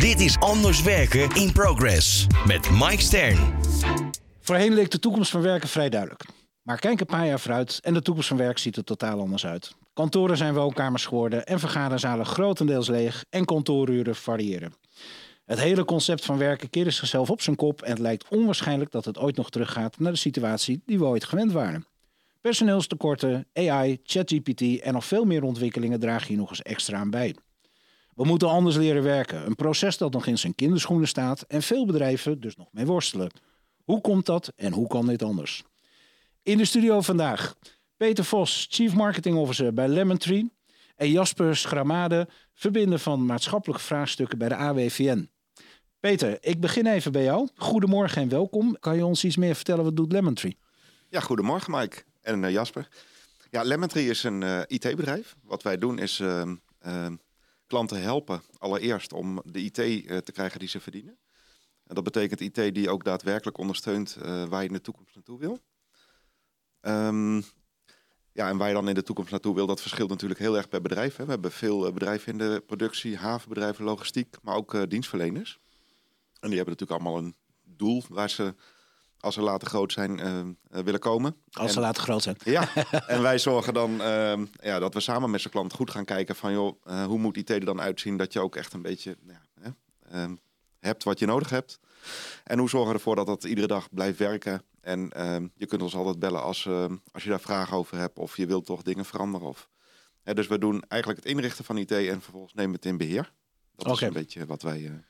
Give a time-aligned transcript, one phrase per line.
[0.00, 3.36] Dit is Anders Werken in Progress met Mike Stern.
[4.40, 6.24] Voorheen leek de toekomst van werken vrij duidelijk.
[6.62, 9.46] Maar kijk een paar jaar vooruit en de toekomst van werk ziet er totaal anders
[9.46, 9.74] uit.
[9.92, 14.74] Kantoren zijn woonkamers geworden en vergaderzalen grotendeels leeg en kantooruren variëren.
[15.44, 19.04] Het hele concept van werken keerde zichzelf op zijn kop en het lijkt onwaarschijnlijk dat
[19.04, 21.86] het ooit nog teruggaat naar de situatie die we ooit gewend waren.
[22.40, 27.34] Personeelstekorten, AI, ChatGPT en nog veel meer ontwikkelingen dragen hier nog eens extra aan bij.
[28.16, 31.86] We moeten anders leren werken, een proces dat nog in zijn kinderschoenen staat en veel
[31.86, 33.30] bedrijven dus nog mee worstelen.
[33.84, 35.62] Hoe komt dat en hoe kan dit anders?
[36.42, 37.54] In de studio vandaag
[37.96, 40.50] Peter Vos, Chief Marketing Officer bij Lemon
[40.96, 45.30] en Jasper Schramade, verbinder van maatschappelijke vraagstukken bij de AWVN.
[46.00, 47.48] Peter, ik begin even bij jou.
[47.56, 48.76] Goedemorgen en welkom.
[48.80, 50.36] Kan je ons iets meer vertellen wat doet Lemon?
[51.08, 52.88] Ja, goedemorgen Mike en uh, Jasper.
[53.50, 55.36] Ja, Lemon is een uh, IT-bedrijf.
[55.42, 56.42] Wat wij doen is uh,
[57.66, 59.74] klanten helpen allereerst om de IT
[60.24, 61.18] te krijgen die ze verdienen.
[61.86, 64.16] En dat betekent IT die ook daadwerkelijk ondersteunt
[64.48, 65.58] waar je in de toekomst naartoe wil.
[66.80, 67.44] Um,
[68.32, 70.68] ja, en waar je dan in de toekomst naartoe wil, dat verschilt natuurlijk heel erg
[70.68, 71.16] per bedrijf.
[71.16, 71.24] Hè.
[71.24, 75.58] We hebben veel bedrijven in de productie, havenbedrijven, logistiek, maar ook dienstverleners.
[76.40, 78.54] En die hebben natuurlijk allemaal een doel waar ze
[79.26, 81.36] als ze later groot zijn, uh, willen komen.
[81.50, 82.36] Als ze later groot zijn.
[82.44, 82.68] Ja,
[83.06, 84.32] en wij zorgen dan uh,
[84.62, 86.52] ja, dat we samen met z'n klant goed gaan kijken van...
[86.52, 89.74] joh, uh, hoe moet IT er dan uitzien dat je ook echt een beetje ja,
[90.10, 90.34] ehm,
[90.80, 91.78] hebt wat je nodig hebt.
[92.44, 94.62] En hoe zorgen we ervoor dat dat iedere dag blijft werken.
[94.80, 96.68] En ehm, je kunt ons altijd bellen als,
[97.12, 99.48] als je daar vragen over hebt of je wilt toch dingen veranderen.
[99.48, 99.68] Of,
[100.22, 103.32] dus we doen eigenlijk het inrichten van IT en vervolgens nemen we het in beheer.
[103.76, 103.94] Dat okay.
[103.94, 105.04] is een beetje wat wij...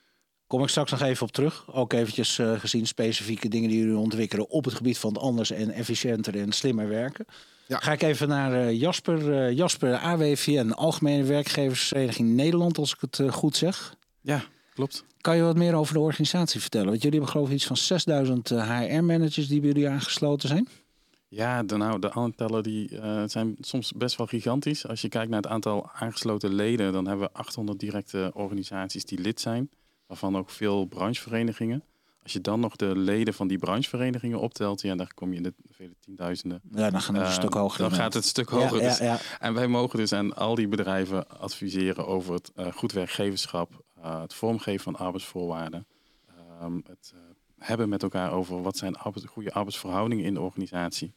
[0.47, 1.73] Kom ik straks nog even op terug.
[1.73, 5.51] Ook eventjes uh, gezien specifieke dingen die jullie ontwikkelen op het gebied van het anders
[5.51, 7.27] en efficiënter en slimmer werken.
[7.67, 7.79] Ja.
[7.79, 9.29] Ga ik even naar uh, Jasper.
[9.29, 13.95] Uh, Jasper, AWVN, Algemene Werkgeversvereniging Nederland, als ik het goed zeg.
[14.21, 15.05] Ja, klopt.
[15.21, 16.89] Kan je wat meer over de organisatie vertellen?
[16.89, 20.69] Want jullie hebben geloof ik iets van 6000 HR-managers die bij jullie aangesloten zijn.
[21.29, 24.87] Ja, de, nou, de aantallen die, zijn soms best wel gigantisch.
[24.87, 29.21] Als je kijkt naar het aantal aangesloten leden, dan hebben we 800 directe organisaties die
[29.21, 29.71] lid zijn
[30.07, 31.85] waarvan ook veel brancheverenigingen.
[32.23, 35.43] Als je dan nog de leden van die brancheverenigingen optelt, ja, dan kom je in
[35.43, 36.61] de vele tienduizenden.
[36.71, 37.79] Ja, dan gaat het een stuk hoger.
[37.79, 38.83] Dan gaat het een stuk hoger.
[38.83, 42.73] Ja, ja, dus, en wij mogen dus aan al die bedrijven adviseren over het uh,
[42.73, 45.87] goed werkgeverschap, uh, het vormgeven van arbeidsvoorwaarden,
[46.63, 47.15] um, het
[47.59, 51.15] hebben met elkaar over wat zijn arbeids, goede arbeidsverhoudingen in de organisatie.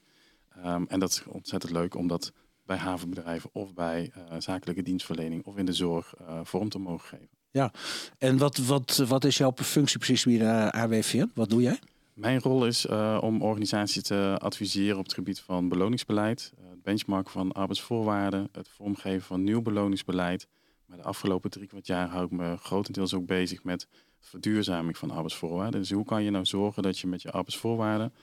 [0.66, 2.32] Um, en dat is ontzettend leuk om dat
[2.66, 6.14] bij havenbedrijven of bij zakelijke dienstverlening of in de zorg
[6.44, 7.39] vorm te mogen geven.
[7.52, 7.72] Ja,
[8.18, 11.32] en wat, wat, wat is jouw functie precies binnen AWVN?
[11.34, 11.80] Wat doe jij?
[12.14, 16.84] Mijn rol is uh, om organisaties te adviseren op het gebied van beloningsbeleid, uh, het
[16.84, 20.48] benchmarken van arbeidsvoorwaarden, het vormgeven van nieuw beloningsbeleid.
[20.86, 23.88] Maar de afgelopen drie kwart jaar hou ik me grotendeels ook bezig met
[24.20, 25.80] verduurzaming van arbeidsvoorwaarden.
[25.80, 28.14] Dus hoe kan je nou zorgen dat je met je arbeidsvoorwaarden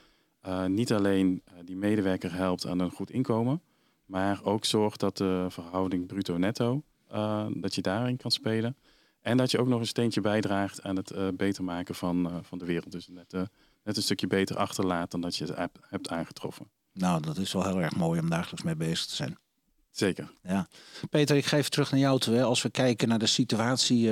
[0.47, 3.61] uh, niet alleen die medewerker helpt aan een goed inkomen,
[4.05, 6.83] maar ook zorgt dat de verhouding bruto-netto,
[7.53, 8.75] dat je daarin kan spelen.
[9.27, 12.35] En dat je ook nog een steentje bijdraagt aan het uh, beter maken van, uh,
[12.41, 12.91] van de wereld.
[12.91, 13.41] Dus net, uh,
[13.83, 16.67] net een stukje beter achterlaat dan dat je het hebt aangetroffen.
[16.93, 19.37] Nou, dat is wel heel erg mooi om dagelijks mee bezig te zijn.
[19.91, 20.31] Zeker.
[20.41, 20.67] Ja.
[21.09, 22.35] Peter, ik geef terug naar jou toe.
[22.35, 22.43] Hè.
[22.43, 24.09] Als we kijken naar de situatie.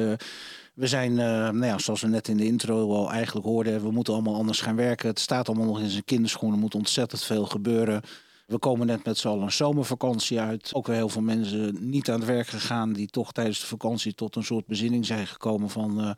[0.73, 4.13] we zijn, nou ja, zoals we net in de intro al eigenlijk hoorden, we moeten
[4.13, 5.09] allemaal anders gaan werken.
[5.09, 6.57] Het staat allemaal nog in zijn kinderschoenen.
[6.57, 8.01] Er moet ontzettend veel gebeuren.
[8.45, 10.73] We komen net met z'n allen een zomervakantie uit.
[10.73, 14.13] Ook weer heel veel mensen niet aan het werk gegaan die toch tijdens de vakantie
[14.13, 16.11] tot een soort bezinning zijn gekomen van uh,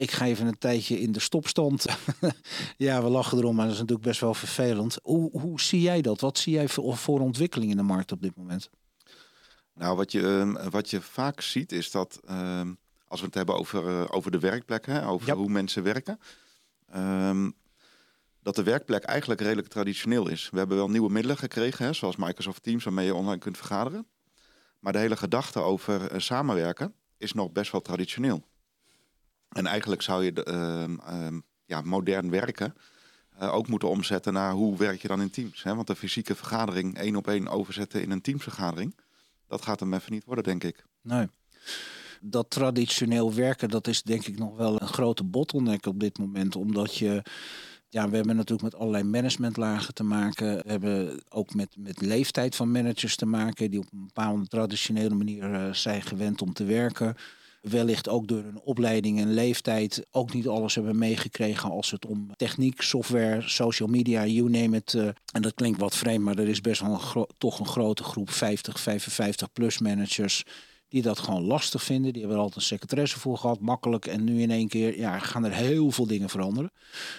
[0.00, 1.86] ik ga even een tijdje in de stopstand.
[2.76, 4.98] ja, we lachen erom, maar dat is natuurlijk best wel vervelend.
[5.02, 6.20] Hoe, hoe zie jij dat?
[6.20, 8.70] Wat zie jij voor, voor ontwikkeling in de markt op dit moment?
[9.74, 12.60] Nou, wat je, uh, wat je vaak ziet is dat uh,
[13.08, 15.34] als we het hebben over, uh, over de werkplekken, over ja.
[15.34, 16.18] hoe mensen werken.
[16.96, 17.54] Um,
[18.42, 20.48] dat de werkplek eigenlijk redelijk traditioneel is.
[20.50, 24.06] We hebben wel nieuwe middelen gekregen, hè, zoals Microsoft Teams, waarmee je online kunt vergaderen.
[24.78, 28.48] Maar de hele gedachte over uh, samenwerken is nog best wel traditioneel.
[29.48, 30.84] En eigenlijk zou je uh,
[31.14, 32.74] uh, ja, modern werken
[33.42, 35.62] uh, ook moeten omzetten naar hoe werk je dan in teams.
[35.62, 35.74] Hè?
[35.74, 38.96] Want de fysieke vergadering één op één overzetten in een teamsvergadering,
[39.46, 40.84] dat gaat hem even niet worden, denk ik.
[41.02, 41.28] Nee.
[42.20, 46.56] Dat traditioneel werken, dat is denk ik nog wel een grote bottleneck op dit moment.
[46.56, 47.22] Omdat je
[47.90, 50.56] ja, we hebben natuurlijk met allerlei managementlagen te maken.
[50.56, 55.14] We hebben ook met, met leeftijd van managers te maken die op een bepaalde traditionele
[55.14, 57.16] manier uh, zijn gewend om te werken.
[57.60, 62.30] Wellicht ook door hun opleiding en leeftijd ook niet alles hebben meegekregen als het om
[62.36, 64.92] techniek, software, social media, you name it.
[64.92, 68.02] Uh, en dat klinkt wat vreemd, maar er is best wel een toch een grote
[68.02, 70.44] groep 50, 55 plus managers
[70.90, 72.12] die dat gewoon lastig vinden.
[72.12, 74.06] Die hebben er altijd een secretaresse voor gehad, makkelijk.
[74.06, 76.70] En nu in één keer ja, gaan er heel veel dingen veranderen.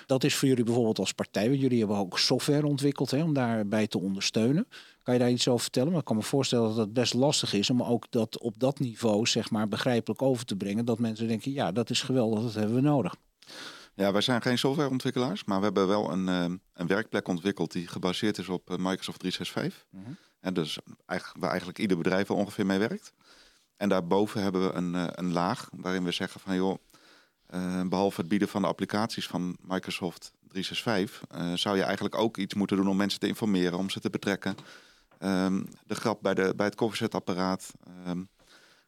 [0.05, 1.49] Dat is voor jullie bijvoorbeeld als partij.
[1.49, 4.67] Want jullie hebben ook software ontwikkeld hè, om daarbij te ondersteunen.
[5.03, 5.89] Kan je daar iets over vertellen?
[5.89, 8.79] Maar ik kan me voorstellen dat het best lastig is om ook dat op dat
[8.79, 10.85] niveau zeg maar, begrijpelijk over te brengen.
[10.85, 13.15] Dat mensen denken, ja, dat is geweldig, dat hebben we nodig.
[13.95, 17.87] Ja, wij zijn geen softwareontwikkelaars, maar we hebben wel een, uh, een werkplek ontwikkeld die
[17.87, 19.85] gebaseerd is op uh, Microsoft 365.
[19.89, 23.13] Mm En dus eigenlijk, waar eigenlijk ieder bedrijf er ongeveer mee werkt.
[23.81, 26.77] En daarboven hebben we een, eh, een laag waarin we zeggen van joh,
[27.49, 32.15] uh, behalve het bieden van de applicaties van Microsoft 365, uh, eh, zou je eigenlijk
[32.15, 34.55] ook iets moeten doen om mensen te informeren, om ze te betrekken.
[35.19, 37.71] Um, de grap bij, de, bij het koffiezetapparaat.
[38.07, 38.29] Um,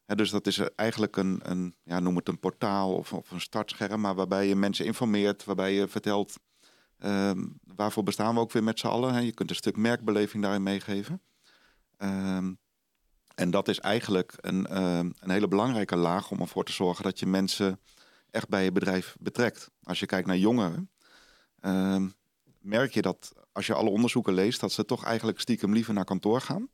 [0.05, 4.01] dus dat is eigenlijk een, een ja, noem het een portaal of, of een startscherm,
[4.01, 6.39] maar waarbij je mensen informeert, waarbij je vertelt
[6.99, 9.13] um, waarvoor bestaan we ook weer met z'n allen.
[9.13, 9.19] Hè.
[9.19, 11.21] Je kunt een stuk merkbeleving daarin meegeven.
[11.97, 12.61] Um,
[13.35, 17.19] en dat is eigenlijk een, uh, een hele belangrijke laag om ervoor te zorgen dat
[17.19, 17.79] je mensen
[18.31, 19.71] echt bij je bedrijf betrekt.
[19.83, 20.89] Als je kijkt naar jongeren,
[21.61, 22.05] uh,
[22.59, 26.05] merk je dat als je alle onderzoeken leest, dat ze toch eigenlijk stiekem liever naar
[26.05, 26.69] kantoor gaan.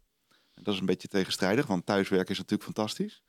[0.53, 3.23] Dat is een beetje tegenstrijdig, want thuiswerken is natuurlijk fantastisch.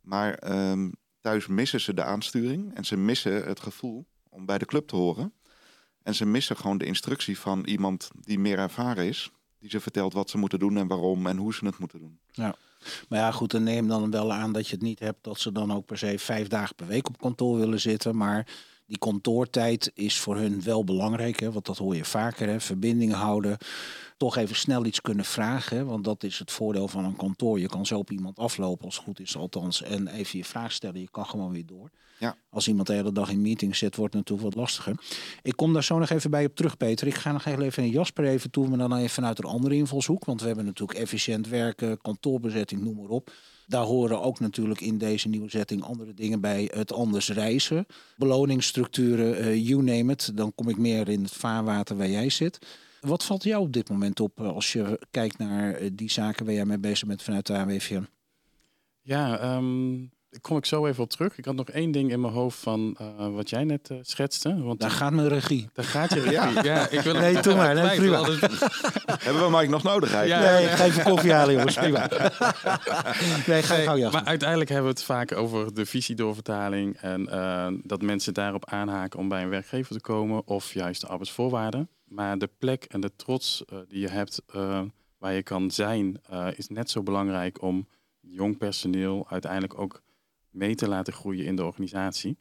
[0.00, 4.64] Maar um, thuis missen ze de aansturing en ze missen het gevoel om bij de
[4.64, 5.34] club te horen.
[6.02, 9.30] En ze missen gewoon de instructie van iemand die meer ervaren is
[9.60, 12.18] die ze vertelt wat ze moeten doen en waarom en hoe ze het moeten doen.
[12.30, 12.54] Ja.
[13.08, 15.52] Maar ja, goed, dan neem dan wel aan dat je het niet hebt dat ze
[15.52, 18.16] dan ook per se vijf dagen per week op kantoor willen zitten.
[18.16, 18.46] Maar
[18.90, 22.48] die kantoortijd is voor hun wel belangrijk, hè, want dat hoor je vaker.
[22.48, 23.56] Hè, verbinding houden,
[24.16, 25.76] toch even snel iets kunnen vragen.
[25.76, 27.60] Hè, want dat is het voordeel van een kantoor.
[27.60, 29.82] Je kan zo op iemand aflopen als het goed is, althans.
[29.82, 31.90] En even je vraag stellen, je kan gewoon weer door.
[32.18, 32.36] Ja.
[32.50, 34.94] Als iemand de hele dag in meetings zit, wordt het natuurlijk wat lastiger.
[35.42, 37.06] Ik kom daar zo nog even bij op terug, Peter.
[37.06, 40.24] Ik ga nog even in Jasper even toe, maar dan even vanuit een andere invalshoek.
[40.24, 43.32] Want we hebben natuurlijk efficiënt werken, kantoorbezetting, noem maar op.
[43.70, 46.70] Daar horen ook natuurlijk in deze nieuwe zetting andere dingen bij.
[46.74, 47.86] Het anders reizen,
[48.16, 50.36] beloningsstructuren, uh, you name it.
[50.36, 52.58] Dan kom ik meer in het vaarwater waar jij zit.
[53.00, 56.44] Wat valt jou op dit moment op eh, als je kijkt naar eh, die zaken
[56.44, 58.02] waar jij mee bezig bent vanuit de AWVM?
[59.00, 61.38] Ja, um, kom ik zo even op terug.
[61.38, 64.62] Ik had nog één ding in mijn hoofd van uh, wat jij net uh, schetste.
[64.62, 65.68] Want daar gaat mijn regie.
[65.72, 66.34] Daar gaat je regie.
[66.34, 66.62] ja.
[66.62, 67.74] ja, ik wil nee, doe maar.
[67.74, 68.22] Nee, prima.
[69.26, 70.50] Hebben we Mike nog nodig eigenlijk?
[70.50, 70.76] Ja, nee, ja.
[70.76, 71.76] ga even koffie halen jongens.
[71.76, 72.08] Prima.
[73.46, 76.96] nee, ga nee, Maar uiteindelijk hebben we het vaak over de visiedoorvertaling.
[76.96, 80.46] En uh, dat mensen daarop aanhaken om bij een werkgever te komen.
[80.46, 81.88] Of juist de arbeidsvoorwaarden.
[82.04, 84.42] Maar de plek en de trots die je hebt
[85.18, 86.20] waar je kan zijn,
[86.56, 87.86] is net zo belangrijk om
[88.20, 90.02] jong personeel uiteindelijk ook
[90.50, 92.38] mee te laten groeien in de organisatie.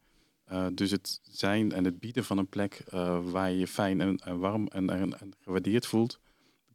[0.51, 4.01] Uh, dus het zijn en het bieden van een plek uh, waar je je fijn
[4.01, 6.19] en, warm en, gewaardeerd voelt,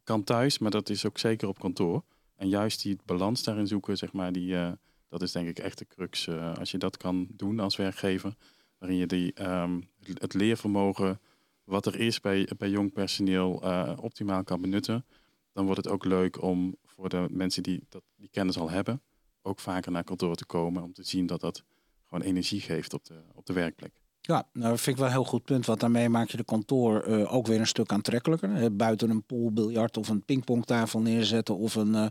[0.03, 2.03] kan thuis, maar dat is ook zeker op kantoor.
[2.35, 4.71] En juist die balans daarin zoeken, zeg maar, die, uh,
[5.09, 6.29] dat is denk ik echt de crux.
[6.29, 8.35] als je dat kan doen als werkgever,
[8.77, 11.19] waarin je die, um, het leervermogen
[11.63, 13.63] wat er is bij, bij jong personeel
[14.01, 15.05] optimaal kan benutten,
[15.53, 19.01] dan wordt het ook leuk om voor de mensen die dat, die kennis al hebben,
[19.45, 21.63] ook vaker naar kantoor te komen om te zien dat dat
[22.05, 23.91] gewoon energie geeft op de, op de werkplek.
[24.21, 25.65] Ja, nou, dat vind ik wel een heel goed punt.
[25.65, 28.75] Want daarmee maak je de kantoor uh, ook weer een stuk aantrekkelijker.
[28.75, 32.05] buiten een poolbiljart of een pingpongtafel neerzetten of een, uh,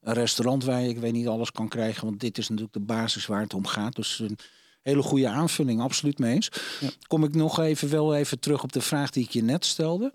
[0.00, 2.06] een, restaurant waar je, ik weet niet, alles kan krijgen.
[2.06, 3.96] Want dit is natuurlijk de basis waar het om gaat.
[3.96, 4.38] Dus een
[4.82, 6.50] hele goede aanvulling, absoluut mee eens.
[7.06, 10.12] Kom ik nog even wel even terug op de vraag die ik je net stelde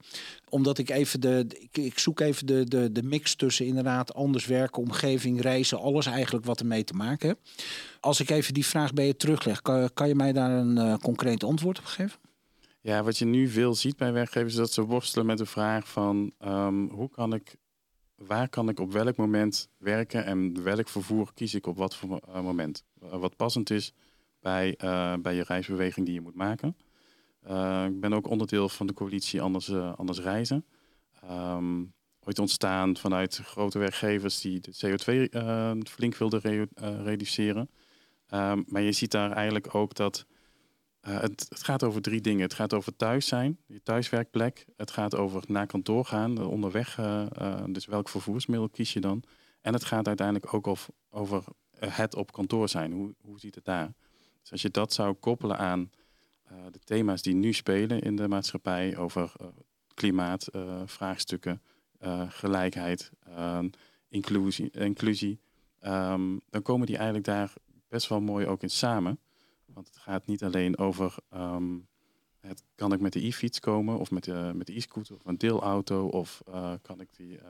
[0.55, 1.45] omdat ik even de.
[1.59, 6.05] Ik, ik, zoek even de, de, de mix tussen inderdaad anders werken, omgeving, reizen, alles
[6.05, 7.65] eigenlijk wat ermee te maken heeft.
[7.99, 10.97] Als ik even die vraag bij je terugleg, kan, kan je mij daar een uh,
[10.97, 12.19] concreet antwoord op geven?
[12.81, 15.87] Ja, wat je nu veel ziet bij werkgevers is dat ze worstelen met de vraag
[15.87, 17.55] van um, hoe kan ik,
[18.15, 22.21] waar kan ik op welk moment werken en welk vervoer kies ik op wat voor
[22.29, 22.83] uh, moment.
[22.99, 23.93] wat passend is
[24.45, 26.77] bij, uh, bij je reisbeweging die je moet maken.
[27.47, 30.65] Uh, ik ben ook onderdeel van de coalitie Anders, uh, Anders Reizen.
[31.31, 36.67] Um, ooit ontstaan vanuit grote werkgevers die de CO2 uh, flink wilden re
[37.03, 37.69] reduceren.
[38.29, 40.25] Um, maar je ziet daar eigenlijk ook dat
[41.01, 42.41] het, het, gaat over drie dingen.
[42.41, 44.65] Het gaat over thuis zijn, je thuiswerkplek.
[44.77, 46.99] Het gaat over naar kantoor gaan, onderweg.
[47.69, 49.23] dus welk vervoersmiddel kies je dan?
[49.61, 50.77] En het gaat uiteindelijk ook
[51.09, 51.43] over
[51.79, 52.91] het op kantoor zijn.
[52.91, 53.93] Hoe, hoe ziet het daar?
[54.45, 55.91] Dus als je dat zou koppelen aan
[56.71, 59.31] de thema's die nu spelen in de maatschappij over
[59.93, 61.61] klimaatvraagstukken,
[62.27, 63.11] gelijkheid,
[64.09, 65.39] inclusie, inclusie
[65.79, 67.53] ehm, dan komen die eigenlijk daar
[67.87, 69.19] best wel mooi ook in samen.
[69.65, 71.77] Want het gaat niet alleen over ehm,
[72.39, 75.37] het, kan ik met de e-fiets komen of met de, met de e-scooter of een
[75.37, 77.43] deelauto of uh, kan ik die, uh,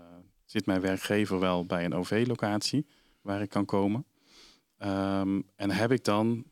[0.45, 2.85] zit mijn werkgever wel bij een OV-locatie
[3.21, 4.05] waar ik kan komen.
[5.55, 6.45] En heb ik dan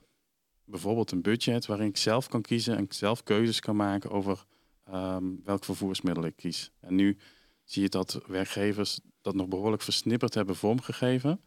[0.65, 4.45] bijvoorbeeld een budget waarin ik zelf kan kiezen en zelf keuzes kan maken over
[4.93, 6.71] um, welk vervoersmiddel ik kies.
[6.79, 7.17] En nu
[7.63, 11.41] zie je dat werkgevers dat nog behoorlijk versnipperd hebben vormgegeven.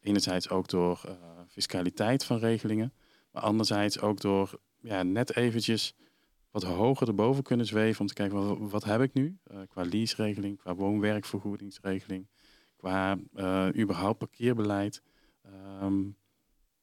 [0.00, 1.12] Enerzijds ook door uh,
[1.48, 2.92] fiscaliteit van regelingen,
[3.32, 5.94] maar anderzijds ook door ja, net eventjes
[6.50, 9.82] wat hoger erboven kunnen zweven om te kijken wat, wat heb ik nu uh, qua
[9.82, 12.28] leaseregeling, qua woonwerkvergoedingsregeling,
[12.76, 15.02] qua uh, überhaupt parkeerbeleid.
[15.82, 16.16] Um,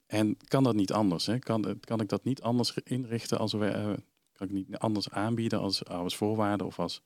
[0.08, 1.26] en kan dat niet anders?
[1.26, 1.40] Hè?
[1.40, 3.94] Kan, kan ik dat niet anders inrichten als we, uh,
[4.34, 7.02] kan ik niet anders aanbieden als arbeidsvoorwaarden of als,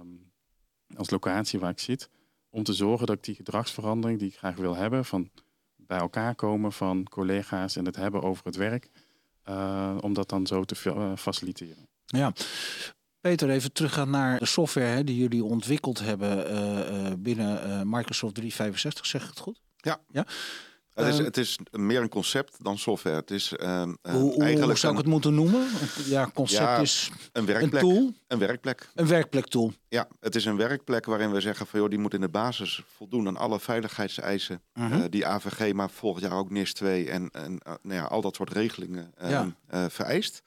[0.00, 0.30] um,
[0.96, 2.10] als locatie waar ik zit?
[2.50, 5.30] Om te zorgen dat ik die gedragsverandering die ik graag wil hebben, van
[5.76, 8.90] bij elkaar komen van collega's en het hebben over het werk,
[9.48, 11.88] uh, om dat dan zo te uh, faciliteren.
[12.04, 12.32] Ja.
[13.20, 19.06] Peter, even teruggaan naar de software hè, die jullie ontwikkeld hebben uh, binnen Microsoft 365,
[19.06, 19.60] zeg ik het goed?
[19.76, 20.00] Ja.
[20.10, 20.26] ja?
[21.04, 23.16] Het is, het is meer een concept dan software.
[23.16, 25.68] Het is uh, hoe, eigenlijk hoe zou ik het moeten noemen?
[26.06, 27.82] Ja, concept ja, is een werkplek.
[27.82, 28.12] Een tool.
[28.26, 28.90] Een werkplek.
[28.94, 29.72] Een werkplek tool.
[29.88, 32.82] Ja, het is een werkplek waarin we zeggen van joh, die moet in de basis
[32.86, 34.92] voldoen aan alle veiligheidseisen uh Mhm.
[34.92, 35.02] -huh.
[35.04, 38.34] uh, die AVG, maar volgend jaar ook NIS 2 en, en nou ja, al dat
[38.34, 39.56] soort regelingen ja.
[39.88, 40.42] vereist.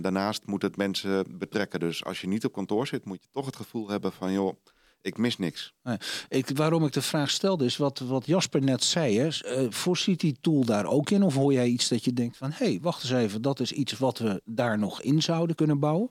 [0.00, 1.80] daarnaast moet het mensen betrekken.
[1.80, 4.56] Dus als je niet op kantoor zit, moet je toch het gevoel hebben van joh,
[5.04, 5.74] ik mis niks.
[5.82, 5.96] Nee.
[6.28, 9.18] Ik, waarom ik de vraag stelde is wat, wat Jasper net zei.
[9.18, 9.28] Hè.
[9.62, 11.22] Uh, voorziet die tool daar ook in?
[11.22, 12.50] Of hoor jij iets dat je denkt van...
[12.50, 15.78] hé, hey, wacht eens even, dat is iets wat we daar nog in zouden kunnen
[15.78, 16.10] bouwen?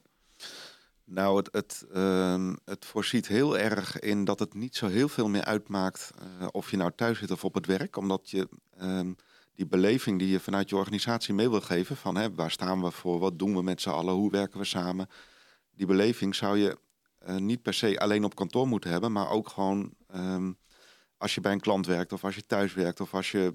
[1.06, 5.28] Nou, het, het, uh, het voorziet heel erg in dat het niet zo heel veel
[5.28, 6.12] meer uitmaakt...
[6.40, 7.98] Uh, of je nou thuis zit of op het werk.
[7.98, 8.48] Omdat je
[8.82, 9.00] uh,
[9.56, 11.98] die beleving die je vanuit je organisatie mee wil geven...
[11.98, 14.66] van hè, waar staan we voor, wat doen we met z'n allen, hoe werken we
[14.66, 15.08] samen...
[15.76, 16.78] die beleving zou je
[17.28, 20.58] uh, niet per se alleen op kantoor moeten hebben, maar ook gewoon um,
[21.18, 23.54] als je bij een klant werkt of als je thuis werkt of als je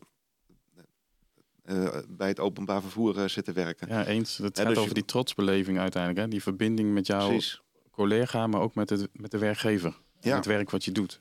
[1.65, 3.89] uh, bij het openbaar vervoer uh, zit te werken.
[3.89, 4.37] Ja, eens.
[4.37, 4.95] Het gaat dus over je...
[4.95, 6.23] die trotsbeleving uiteindelijk.
[6.23, 6.29] Hè?
[6.29, 7.63] Die verbinding met jouw Precies.
[7.91, 9.99] collega, maar ook met, het, met de werkgever.
[10.21, 10.37] Ja.
[10.37, 11.21] Het werk wat je doet.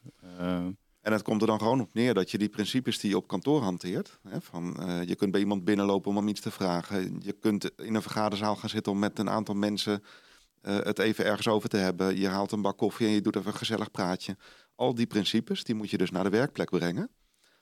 [1.01, 3.27] En het komt er dan gewoon op neer dat je die principes die je op
[3.27, 4.19] kantoor hanteert.
[4.29, 7.19] Hè, van, je kunt bij iemand binnenlopen om hem iets te vragen.
[7.19, 10.03] Je kunt in een vergaderzaal gaan zitten om met een aantal mensen
[10.73, 12.17] het even ergens over te hebben.
[12.17, 14.37] Je haalt een bak koffie en je doet even een gezellig praatje.
[14.75, 17.09] Al die principes, die moet je dus naar de werkplek brengen.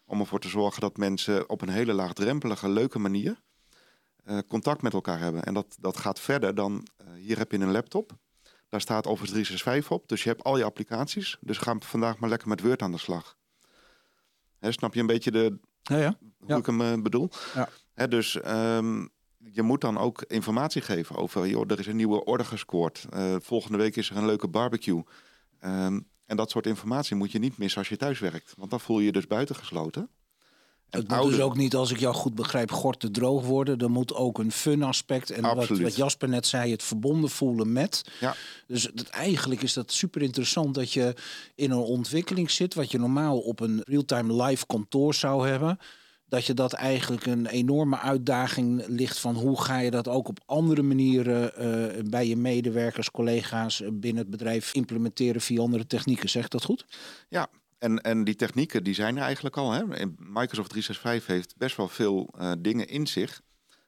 [0.06, 3.42] Om ervoor te zorgen dat mensen op een hele laagdrempelige, leuke manier
[4.26, 5.44] uh, contact met elkaar hebben.
[5.44, 8.18] En dat, dat gaat verder dan, uh, hier heb je een laptop.
[8.70, 11.38] Daar staat Office 365 op, dus je hebt al je applicaties.
[11.42, 13.38] Dus ga vandaag maar lekker met Word aan de slag.
[14.60, 16.18] Hè, snap je een beetje de, ja, ja.
[16.38, 16.56] hoe ja.
[16.56, 17.30] ik hem bedoel?
[17.54, 17.70] Ja.
[17.94, 19.10] Hè, dus um,
[19.52, 23.06] je moet dan ook informatie geven over, joh, er is een nieuwe orde gescoord.
[23.14, 25.04] Uh, volgende week is er een leuke barbecue.
[25.66, 28.54] Um, en dat soort informatie moet je niet missen als je thuis werkt.
[28.58, 30.10] Want dan voel je je dus buitengesloten.
[30.90, 33.78] En het moet dus ook niet, als ik jou goed begrijp, gort te droog worden.
[33.78, 35.30] Er moet ook een fun aspect.
[35.30, 38.06] En wat, wat, Jasper net zei, het verbonden voelen met.
[38.20, 38.36] Ja.
[38.68, 41.16] Dus dat, eigenlijk is dat super interessant dat je
[41.56, 42.74] in een ontwikkeling zit...
[42.74, 45.80] wat je normaal op een real-time live kantoor zou hebben
[46.28, 50.40] dat je dat eigenlijk een enorme uitdaging ligt van hoe ga je dat ook op
[50.46, 56.30] andere manieren uh, bij je medewerkers, collega's binnen het bedrijf implementeren via andere technieken.
[56.30, 56.86] Zegt dat goed?
[57.30, 59.72] Ja, en, en die technieken die zijn er eigenlijk al.
[59.72, 59.84] Hè?
[60.18, 63.42] Microsoft 365 heeft best wel veel uh, dingen in zich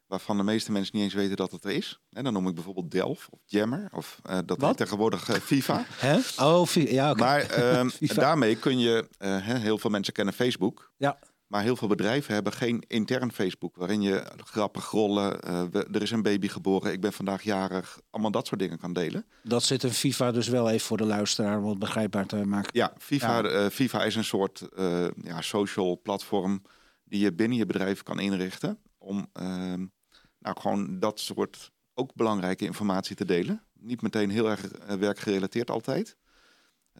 [0.08, 2.00] waarvan de meeste mensen niet eens weten dat het er is.
[2.12, 5.86] En dan noem ik bijvoorbeeld Delph of Jammer of uh, dat heet tegenwoordig uh, FIFA.
[6.08, 6.17] Hè?
[6.46, 7.48] Oh, ja, okay.
[7.48, 10.91] Maar um, daarmee kun je, uh, heel veel mensen kennen Facebook.
[10.98, 11.20] Ja.
[11.48, 15.50] Maar heel veel bedrijven hebben geen intern Facebook waarin je grappig rollen.
[15.50, 18.00] Uh, we, er is een baby geboren, ik ben vandaag jarig.
[18.10, 19.25] Allemaal dat soort dingen kan delen.
[19.44, 22.70] Dat zit in FIFA dus wel even voor de luisteraar om het begrijpbaar te maken.
[22.74, 23.63] Ja, FIFA, ja.
[23.63, 26.62] Uh, FIFA is een soort uh, ja, social platform
[27.04, 28.80] die je binnen je bedrijf kan inrichten.
[28.98, 29.86] Om ehm,
[30.39, 33.63] nou, gewoon dat soort ook belangrijke informatie te delen.
[33.74, 34.62] Niet meteen heel erg
[35.00, 36.18] werkgerelateerd altijd.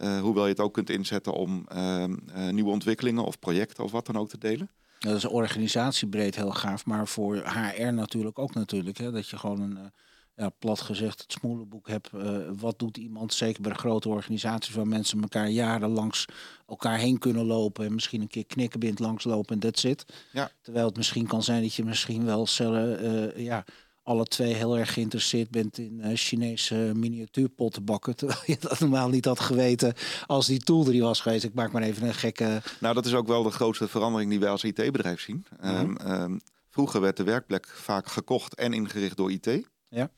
[0.02, 3.92] Uh, hoewel je het ook kunt inzetten om uh, uh, nieuwe ontwikkelingen of projecten of
[3.92, 4.70] wat dan ook te delen.
[5.00, 8.98] Dat is organisatiebreed heel gaaf, maar voor HR natuurlijk ook natuurlijk.
[8.98, 9.92] Hè, dat je gewoon een,
[10.36, 12.10] ja, plat gezegd, het smoelenboek heb.
[12.16, 16.26] Uh, wat doet iemand, zeker bij de grote organisaties waar mensen elkaar jaren langs
[16.68, 20.06] elkaar heen kunnen lopen en misschien een keer knikkenbind langslopen en dat zit.
[20.32, 20.52] Ja.
[20.62, 23.66] Terwijl het misschien kan zijn dat je misschien wel cellen, ja,
[24.08, 28.16] alle twee heel erg geïnteresseerd bent in uh, Chinese miniatuurpotten bakken.
[28.16, 29.94] Terwijl je dat normaal niet had geweten
[30.26, 31.44] als die tool er was geweest.
[31.44, 32.62] Ik maak maar even een gekke...
[32.80, 35.46] Nou, dat is ook wel de grootste verandering die wij als IT-bedrijf zien.
[35.62, 35.98] Mm -hmm.
[36.06, 39.68] um, um, vroeger werd de werkplek vaak gekocht en ingericht door IT.
[39.90, 40.10] Ja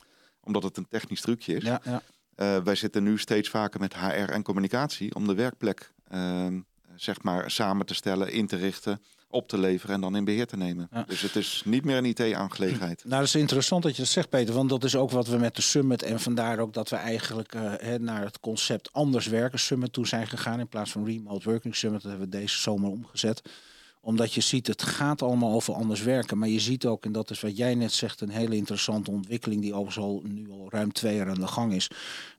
[0.43, 1.63] omdat het een technisch trucje is.
[1.63, 2.01] Ja, ja.
[2.35, 6.47] Uh, wij zitten nu steeds vaker met HR en communicatie om de werkplek uh,
[6.95, 10.47] zeg maar samen te stellen, in te richten, op te leveren en dan in beheer
[10.47, 10.87] te nemen.
[10.91, 11.03] Ja.
[11.07, 13.03] Dus het is niet meer een IT-aangelegenheid.
[13.03, 15.37] Nou, dat is interessant dat je dat zegt, Peter, want dat is ook wat we
[15.37, 19.59] met de Summit en vandaar ook dat we eigenlijk uh, naar het concept anders werken
[19.59, 22.01] Summit toe zijn gegaan in plaats van Remote Working Summit.
[22.01, 23.41] Dat hebben we deze zomer omgezet
[24.01, 26.37] omdat je ziet, het gaat allemaal over anders werken.
[26.37, 29.61] Maar je ziet ook, en dat is wat jij net zegt, een hele interessante ontwikkeling
[29.61, 31.89] die overigens al, nu al ruim twee jaar aan de gang is.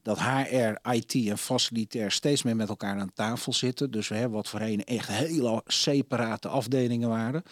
[0.03, 3.91] Dat HR, IT en facilitair steeds meer met elkaar aan tafel zitten.
[3.91, 7.43] Dus we hebben wat voorheen echt hele separate afdelingen waren.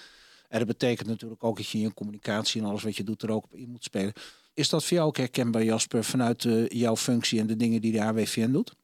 [0.49, 3.23] En dat betekent natuurlijk ook dat je in je communicatie en alles wat je doet
[3.23, 4.13] er ook op in moet spelen.
[4.55, 7.93] Is dat voor jou ook herkenbaar, Jasper, vanuit uh, jouw functie en de dingen die
[7.93, 8.75] de AWVN doet?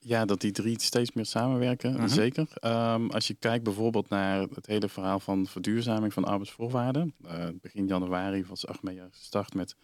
[0.00, 2.08] Ja, dat die drie steeds meer samenwerken, Mhm.
[2.08, 2.46] zeker.
[2.54, 7.14] Ehm, als je kijkt bijvoorbeeld naar het hele verhaal van verduurzaming van arbeidsvoorwaarden.
[7.24, 9.74] Eh, begin januari was Achmea gestart met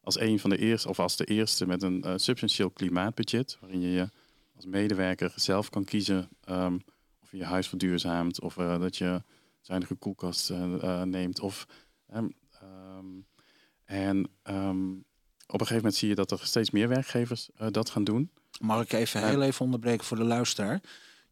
[0.00, 3.56] als een van de eerste, of als de eerste, met een uh, substantieel klimaatbudget.
[3.60, 4.08] Waarin je je
[4.56, 6.74] als medewerker zelf kan kiezen ehm,
[7.22, 8.40] of je je huis verduurzaamt.
[8.40, 9.22] Of uh, dat je
[9.60, 10.52] zuinige koelkast
[11.04, 11.40] neemt.
[11.40, 11.66] Of,
[12.14, 12.34] um,
[13.84, 18.30] en op een gegeven moment zie je dat er steeds meer werkgevers dat gaan doen.
[18.60, 20.80] Mag ik even heel even onderbreken voor de luisteraar?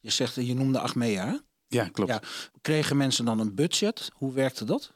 [0.00, 1.40] Je zegt, je noemde Achmea.
[1.68, 2.11] Ja, klopt.
[2.11, 2.23] Ja.
[2.61, 4.11] Kregen mensen dan een budget?
[4.14, 4.92] Hoe werkte dat?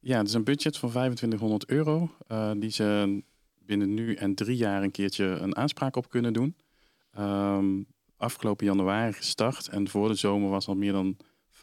[0.00, 2.10] Ja, het is een budget van 2500 euro.
[2.28, 3.22] Uh, die ze
[3.58, 6.56] binnen nu en drie jaar een keertje een aanspraak op kunnen doen.
[7.18, 9.68] Um, afgelopen januari gestart.
[9.68, 11.58] En voor de zomer was al meer dan 50%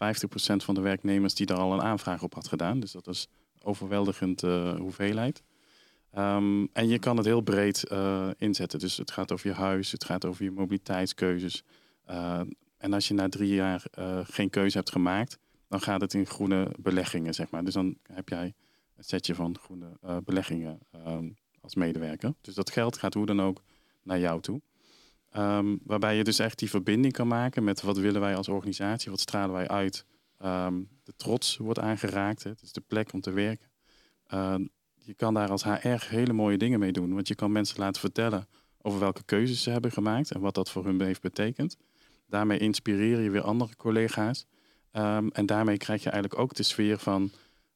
[0.56, 2.80] van de werknemers die daar al een aanvraag op had gedaan.
[2.80, 3.28] Dus dat is
[3.62, 5.42] overweldigend uh, hoeveelheid.
[6.18, 8.78] Um, en je kan het heel breed uh, inzetten.
[8.78, 11.64] Dus het gaat over je huis, het gaat over je mobiliteitskeuzes.
[12.10, 12.40] Uh,
[12.78, 16.26] en als je na drie jaar uh, geen keuze hebt gemaakt, dan gaat het in
[16.26, 17.64] groene beleggingen, zeg maar.
[17.64, 18.54] Dus dan heb jij
[18.96, 22.34] een setje van groene beleggingen um, als medewerker.
[22.40, 23.62] Dus dat geld gaat hoe dan ook
[24.02, 24.60] naar jou toe.
[25.36, 29.10] Um, waarbij je dus echt die verbinding kan maken met wat willen wij als organisatie,
[29.10, 30.04] wat stralen wij uit.
[31.02, 33.68] de trots wordt aangeraakt, het is de plek om te werken
[35.06, 37.14] je kan daar als HR hele mooie dingen mee doen.
[37.14, 38.46] Want je kan mensen laten vertellen
[38.82, 41.76] over welke keuzes ze hebben gemaakt en wat dat voor hun heeft betekend.
[42.28, 44.46] Daarmee inspireer je weer andere collega's.
[44.92, 47.22] Um, en daarmee krijg je eigenlijk ook de sfeer van: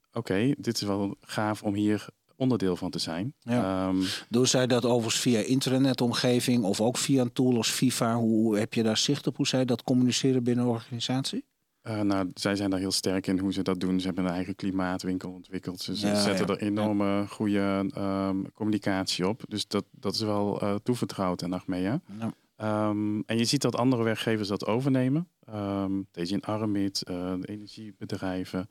[0.09, 3.35] oké, okay, dit is wel gaaf om hier onderdeel van te zijn.
[3.39, 3.89] Ja.
[3.89, 8.17] Um, Doen zij dat overigens via intranetomgeving of ook via een tool als FIFA?
[8.17, 11.45] Hoe heb je daar zicht op hoe zij dat communiceren binnen een organisatie?
[11.91, 14.01] Uh, nou, zij zijn daar heel sterk in hoe ze dat doen.
[14.01, 15.81] Ze hebben een eigen klimaatwinkel ontwikkeld.
[15.81, 16.53] Ze Ja, zetten ja.
[16.53, 17.27] er enorme ja.
[17.27, 19.43] goede um, communicatie op.
[19.49, 22.01] Dus dat, dat is wel uh, toevertrouwd aan Achmea.
[22.57, 25.29] Um, en je ziet dat andere werkgevers dat overnemen.
[25.55, 28.69] Um, deze in Armid, uh, de energiebedrijven.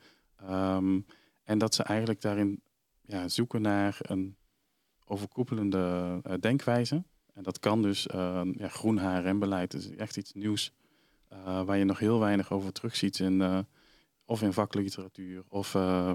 [1.43, 2.61] en dat ze eigenlijk daarin
[3.01, 4.35] ja, zoeken naar een
[5.05, 7.03] overkoepelende denkwijze.
[7.33, 8.07] En dat kan dus
[8.57, 9.71] ja, groen HRM-beleid.
[9.71, 10.73] Dat is echt iets nieuws.
[11.33, 13.59] Uh, waar je nog heel weinig over terugziet in uh,
[14.25, 16.11] of in vakliteratuur of, uh,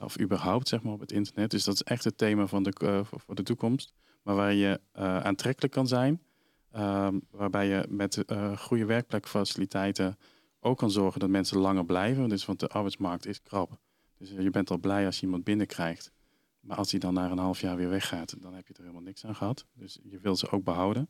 [0.00, 1.50] of überhaupt zeg maar, op het internet.
[1.50, 3.92] Dus dat is echt het thema van de, uh, voor de toekomst.
[4.22, 4.80] Maar waar je
[5.22, 6.22] aantrekkelijk kan zijn.
[6.70, 8.24] ehm, waarbij je met
[8.56, 10.18] goede werkplekfaciliteiten
[10.60, 12.28] ook kan zorgen dat mensen langer blijven.
[12.28, 13.78] Dus, want de arbeidsmarkt is krap.
[14.18, 16.12] Dus je bent al blij als je iemand binnenkrijgt.
[16.60, 19.02] Maar als hij dan na een half jaar weer weggaat, dan heb je er helemaal
[19.02, 19.66] niks aan gehad.
[19.72, 21.08] Dus je wil ze ook behouden.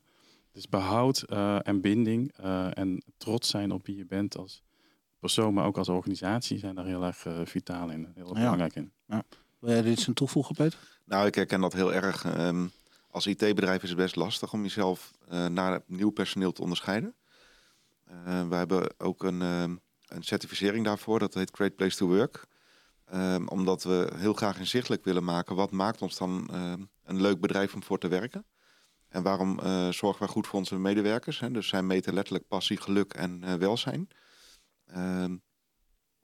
[0.52, 4.62] Dus behoud uh, en binding uh, en trots zijn op wie je bent als
[5.18, 8.32] persoon, maar ook als organisatie zijn daar heel erg uh, vitaal in, heel ja.
[8.32, 8.92] belangrijk in.
[9.06, 9.22] Ja.
[9.58, 10.78] Wil jij er iets aan toevoegen, Peter?
[11.04, 12.36] Nou, ik herken dat heel erg.
[12.38, 12.70] Um,
[13.10, 15.12] als IT-bedrijf is het best lastig om jezelf
[15.50, 17.14] naar nieuw personeel te onderscheiden.
[18.24, 22.46] we hebben ook een, een certificering daarvoor, dat heet Great Place to Work.
[23.14, 26.48] Um, omdat we heel graag inzichtelijk willen maken wat maakt ons dan
[27.04, 28.44] een leuk bedrijf om voor te werken.
[29.12, 31.40] En waarom uh, zorgen wij goed voor onze medewerkers?
[31.40, 31.50] Hè?
[31.50, 34.08] Dus zij meten letterlijk passie, geluk en uh, welzijn.
[34.96, 35.42] Um,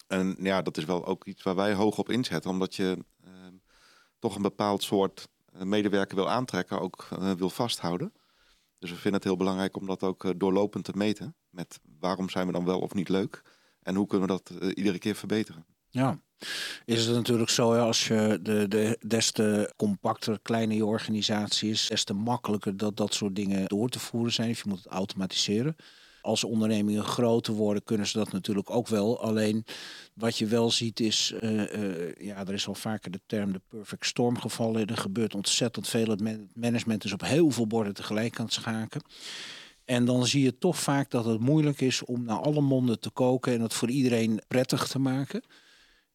[0.07, 2.51] en ja, dat is wel ook iets waar wij hoog op inzetten.
[2.51, 3.31] Omdat je uh,
[4.19, 8.13] toch een bepaald soort eh, medewerker wil aantrekken, ook wil vasthouden.
[8.79, 11.37] Dus we vinden het heel belangrijk om dat ook doorlopend te meten.
[11.51, 13.43] Met waarom zijn we dan wel of niet leuk?
[13.83, 15.67] En hoe kunnen we dat iedere keer verbeteren?
[15.89, 16.21] Ja,
[16.85, 21.87] is het natuurlijk zo, als je de, de, des te compacter, kleiner je organisatie is,
[21.89, 24.51] des te makkelijker dat dat soort dingen door te voeren zijn.
[24.51, 25.77] Of je moet het automatiseren.
[26.23, 29.21] Als ondernemingen groter worden, kunnen ze dat natuurlijk ook wel.
[29.21, 29.65] Alleen
[30.15, 33.61] wat je wel ziet is, uh, uh, ja, er is al vaker de term de
[33.69, 34.87] perfect storm gevallen.
[34.87, 36.07] Er gebeurt ontzettend veel.
[36.07, 39.03] Het management is op heel veel borden tegelijk aan het schaken.
[39.85, 43.11] En dan zie je toch vaak dat het moeilijk is om naar alle monden te
[43.11, 45.43] koken en het voor iedereen prettig te maken.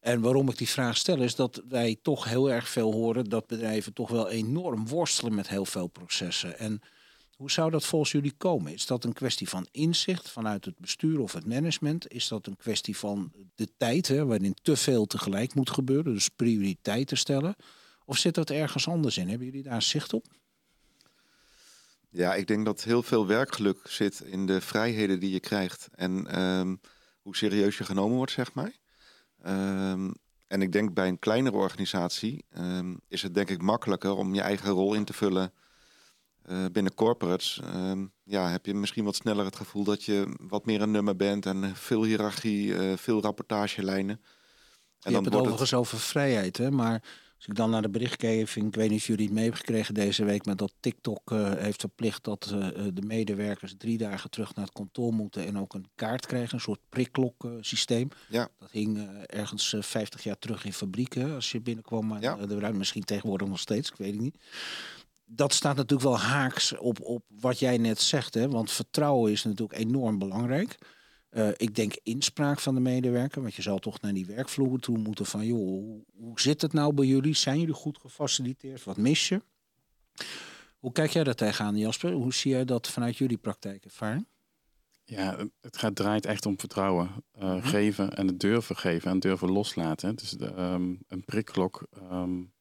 [0.04, 3.46] En waarom ik die vraag stel is dat wij toch heel erg veel horen dat
[3.46, 6.58] bedrijven toch wel enorm worstelen met heel veel processen.
[6.58, 6.80] En
[7.36, 8.72] hoe zou dat volgens jullie komen?
[8.72, 12.12] Is dat een kwestie van inzicht vanuit het bestuur of het management?
[12.12, 16.28] Is dat een kwestie van de tijd, hè, waarin te veel tegelijk moet gebeuren, dus
[16.28, 17.56] prioriteiten stellen?
[18.04, 19.28] Of zit dat ergens anders in?
[19.28, 20.26] Hebben jullie daar zicht op?
[22.10, 26.26] Ja, ik denk dat heel veel werkgeluk zit in de vrijheden die je krijgt en
[26.26, 26.74] ehm,
[27.22, 28.82] hoe serieus je genomen wordt, zeg maar.
[29.44, 30.10] Ehm,
[30.46, 34.40] en ik denk bij een kleinere organisatie um, is het denk ik makkelijker om je
[34.40, 35.52] eigen rol in te vullen
[36.46, 37.60] uh, binnen corporates.
[38.24, 41.46] ja, heb je misschien wat sneller het gevoel dat je wat meer een nummer bent
[41.46, 44.16] en veel hiërarchie, uh, veel rapportagelijnen.
[44.16, 45.80] En je dan hebt het overigens het...
[45.80, 46.70] over vrijheid, hè?
[46.70, 47.02] maar
[47.44, 49.94] als ik dan naar de berichtgeving, ik weet niet of jullie het mee hebben gekregen
[49.94, 54.54] deze week, maar dat TikTok uh, heeft verplicht dat uh, de medewerkers drie dagen terug
[54.54, 58.08] naar het kantoor moeten en ook een kaart krijgen, een soort prikklok systeem.
[58.28, 58.48] Ja.
[58.58, 62.36] Dat hing uh, ergens 50 jaar terug in fabrieken als je binnenkwam, maar ja.
[62.36, 64.36] de ruimte misschien tegenwoordig nog steeds, ik weet het niet.
[65.24, 68.48] Dat staat natuurlijk wel haaks op, op wat jij net zegt, hè?
[68.48, 70.78] want vertrouwen is natuurlijk enorm belangrijk.
[71.36, 74.98] Uh, ik denk inspraak van de medewerker, want je zal toch naar die werkvloer toe
[74.98, 77.34] moeten van, joh, hoe, zit het nou bij jullie?
[77.34, 78.84] Zijn jullie goed gefaciliteerd?
[78.84, 79.42] Wat mis je?
[80.78, 82.12] Hoe kijk jij daar tegenaan, Jasper?
[82.12, 84.26] Hoe zie jij dat vanuit jullie praktijkervaring?
[85.04, 87.10] Ja, het gaat, draait echt om vertrouwen.
[87.38, 90.16] Uh, Geven en het durven geven en durven loslaten.
[90.16, 92.52] Dus de, um, een prikklok um,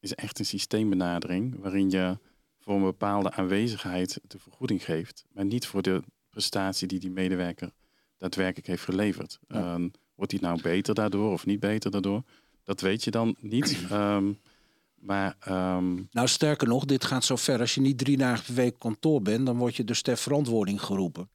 [0.00, 2.18] is echt een systeembenadering waarin je
[2.58, 7.72] voor een bepaalde aanwezigheid de vergoeding geeft, maar niet voor de prestatie die die medewerker
[8.18, 9.38] daadwerkelijk heeft geleverd.
[9.48, 12.22] Ehm, wordt die nou beter daardoor of niet beter daardoor?
[12.64, 13.76] Dat weet je dan niet.
[13.90, 14.32] Ehm,
[14.94, 17.60] maar, ehm, Nou, sterker nog, dit gaat zo ver.
[17.60, 20.82] Als je niet drie dagen per week kantoor bent, dan word je dus ter verantwoording
[20.82, 21.30] geroepen.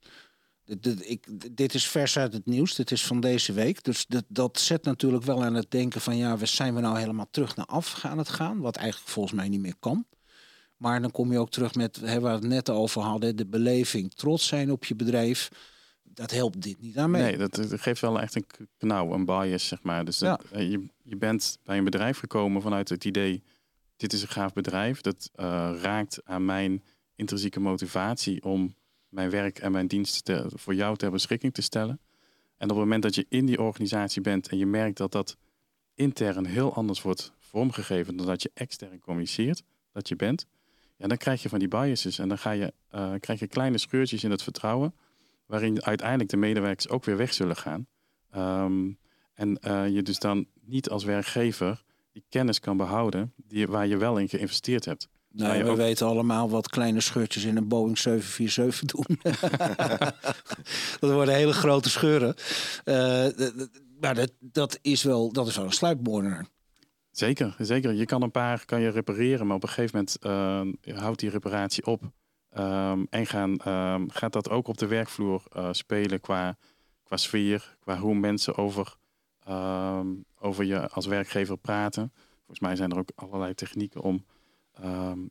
[0.66, 3.84] Dit, ik, dit is vers uit het nieuws, dit is van deze week.
[3.84, 7.00] Dus dat, dat zet natuurlijk wel aan het denken van ja, we zijn we nou
[7.00, 10.06] helemaal terug naar af aan het gaan, wat eigenlijk volgens mij niet meer kan.
[10.78, 13.46] Maar dan kom je ook terug met hè, waar we het net over hadden, de
[13.46, 15.50] beleving, trots zijn op je bedrijf
[16.22, 17.22] dat helpt dit niet aan mee.
[17.22, 18.46] Nee, dat, geeft wel echt een
[18.78, 20.06] knauw, een bias, zeg maar.
[20.06, 23.44] Dus dat, eh, je, je bent bij een bedrijf gekomen vanuit het idee...
[23.98, 26.84] dit is een gaaf bedrijf, dat uh, raakt aan mijn
[27.16, 28.44] intrinsieke motivatie...
[28.44, 28.76] om
[29.10, 32.00] mijn werk en mijn diensten voor jou ter beschikking te stellen.
[32.58, 35.38] En op het moment dat je in die organisatie bent en je merkt dat dat
[35.96, 38.18] intern heel anders wordt vormgegeven...
[38.18, 40.46] dan dat je extern communiceert, dat je bent...
[40.98, 43.78] Ja, dan krijg je van die biases en dan ga je, uh, krijg je kleine
[43.78, 44.94] scheurtjes in het vertrouwen
[45.52, 47.88] waarin uiteindelijk de medewerkers ook weer weg zullen gaan.
[48.36, 48.98] Um,
[49.34, 53.98] en uh, je dus dan niet als werkgever die kennis kan behouden die, waar je
[53.98, 55.10] wel in geïnvesteerd hebt.
[55.32, 55.78] Nou, we ook...
[55.78, 59.20] weten allemaal wat kleine scheurtjes in een Boeing 747 doen.
[61.00, 62.36] dat worden hele grote scheuren.
[62.86, 63.28] Uh,
[64.00, 66.46] maar dat, dat, is wel, dat is wel een sluipmoordenaar.
[67.12, 67.94] Zeker, zeker.
[67.94, 71.30] Je kan een paar kan je repareren, maar op een gegeven moment uh, houdt die
[71.30, 72.12] reparatie op.
[72.58, 76.58] Um, en gaan, um, gaat dat ook op de werkvloer uh, spelen qua,
[77.04, 78.96] qua sfeer, qua hoe mensen over,
[79.50, 82.12] um, over je als werkgever praten.
[82.38, 84.26] Volgens mij zijn er ook allerlei technieken om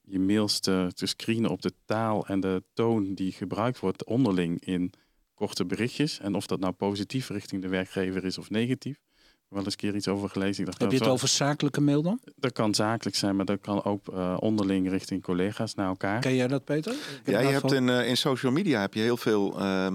[0.04, 4.64] je mails te, te screenen op de taal en de toon die gebruikt wordt onderling
[4.64, 4.92] in
[5.34, 6.18] korte berichtjes.
[6.18, 9.09] En of dat nou positief richting de werkgever is of negatief
[9.50, 10.60] wel eens een keer iets over gelezen.
[10.60, 12.20] Ik dacht, Heb je het over zakelijke mail dan?
[12.36, 16.20] Dat kan zakelijk zijn, maar dat kan ook uh, onderling richting collega's naar elkaar.
[16.20, 16.94] Ken jij dat, Peter?
[17.24, 19.86] Ja, je hebt in, uh, in social media heb je heel veel uh,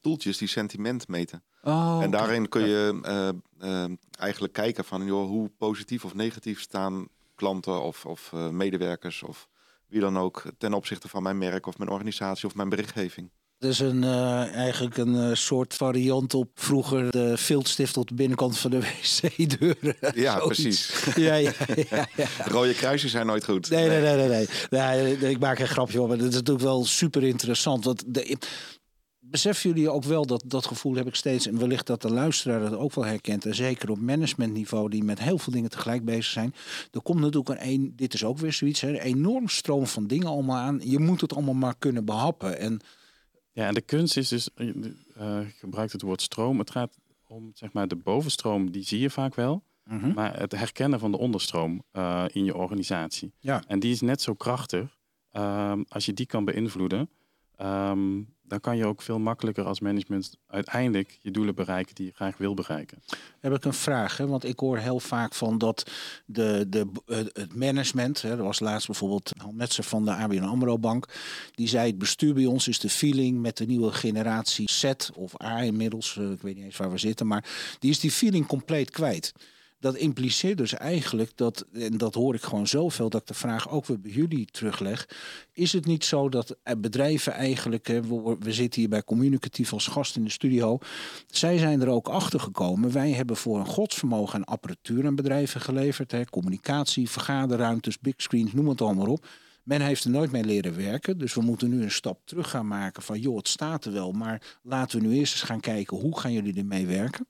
[0.00, 1.42] toeltjes die sentiment meten.
[1.62, 2.98] Oh, en daarin kun je
[3.58, 9.48] ehm, eigenlijk kijken van joh, hoe positief of negatief staan klanten of, of medewerkers of
[9.86, 13.30] wie dan ook ten opzichte van mijn merk of mijn organisatie of mijn berichtgeving.
[13.58, 18.14] Het is een, uh, eigenlijk een uh, soort variant op vroeger de viltstift op de
[18.14, 19.96] binnenkant van de wc-deuren.
[20.14, 21.04] Ja, precies.
[21.16, 21.52] ja, ja,
[21.90, 23.70] ja, ja, Rode kruisjes zijn nooit goed.
[23.70, 24.28] Nee, nee, nee, nee.
[24.28, 24.46] nee.
[24.70, 25.16] nee.
[25.16, 27.84] nee ik maak een grapje op, maar dat is natuurlijk wel super interessant.
[27.84, 28.36] Want de,
[29.20, 32.60] beseffen jullie ook wel dat dat gevoel heb ik steeds, en wellicht dat de luisteraar
[32.60, 36.32] dat ook wel herkent, en zeker op managementniveau, die met heel veel dingen tegelijk bezig
[36.32, 36.54] zijn.
[36.90, 40.06] Er komt natuurlijk een, een dit is ook weer zoiets, hè, een enorm stroom van
[40.06, 40.80] dingen allemaal aan.
[40.84, 42.58] Je moet het allemaal maar kunnen behappen.
[42.58, 42.80] En
[43.58, 46.58] ja, en de kunst is dus, uh, gebruikt het woord stroom.
[46.58, 49.66] Het gaat om zeg maar de bovenstroom, die zie je vaak wel.
[49.84, 50.12] Mhm.
[50.12, 53.32] maar het herkennen van de onderstroom eh, in je organisatie.
[53.38, 53.62] Ja.
[53.66, 54.96] En die is net zo krachtig.
[55.30, 57.10] ehm, als je die kan beïnvloeden,
[57.58, 62.12] ehm, dan kan je ook veel makkelijker als management uiteindelijk je doelen bereiken die je
[62.14, 63.02] graag wil bereiken.
[63.40, 64.16] heb ik een vraag.
[64.16, 64.26] Hè?
[64.26, 65.90] Want ik hoor heel vaak van dat
[66.26, 68.22] de, de, eh, het management...
[68.22, 71.08] Hè, er was laatst bijvoorbeeld Han Metzer van de ABN AMRO Bank...
[71.54, 75.42] die zei het bestuur bij ons is de feeling met de nieuwe generatie Z of
[75.42, 76.16] A inmiddels.
[76.16, 77.44] eh, ik weet niet eens waar we zitten, maar
[77.78, 79.32] die is die feeling compleet kwijt.
[79.80, 83.70] Dat impliceert dus eigenlijk dat, en dat hoor ik gewoon zoveel, dat ik de vraag
[83.70, 85.08] ook weer bij jullie terugleg.
[85.52, 89.86] Is het niet zo dat eh, bedrijven eigenlijk, we, we zitten hier bij Communicatief als
[89.86, 90.78] gast in de studio,
[91.26, 92.92] zij zijn er ook achter gekomen.
[92.92, 96.10] Wij hebben voor een godsvermogen aan apparatuur aan bedrijven geleverd.
[96.10, 99.26] Hè, communicatie, vergaderruimtes, big screens, noem het allemaal op.
[99.62, 101.18] Men heeft er nooit mee leren werken.
[101.18, 104.12] Dus we moeten nu een stap terug gaan maken van joh, het staat er wel.
[104.12, 107.26] Maar laten we nu eerst eens gaan kijken hoe gaan jullie ermee werken.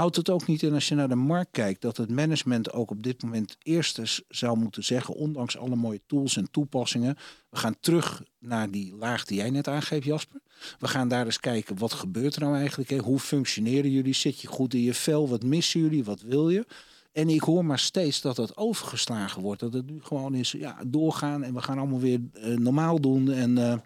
[0.00, 2.90] Houdt het ook niet in als je naar de markt kijkt dat het management ook
[2.90, 7.16] op dit moment eerst eens zou moeten zeggen, ondanks alle mooie tools en toepassingen,
[7.50, 10.40] we gaan terug naar die laag die jij net aangeeft, Jasper.
[10.78, 12.90] We gaan daar eens kijken, wat gebeurt er nou eigenlijk?
[12.90, 12.98] Hè?
[12.98, 14.14] Hoe functioneren jullie?
[14.14, 15.28] Zit je goed in je vel?
[15.28, 16.04] Wat missen jullie?
[16.04, 16.66] Wat wil je?
[17.12, 19.60] En ik hoor maar steeds dat het overgeslagen wordt.
[19.60, 23.30] Dat het nu gewoon is, ja, doorgaan en we gaan allemaal weer eh, normaal doen.
[23.30, 23.78] En eh,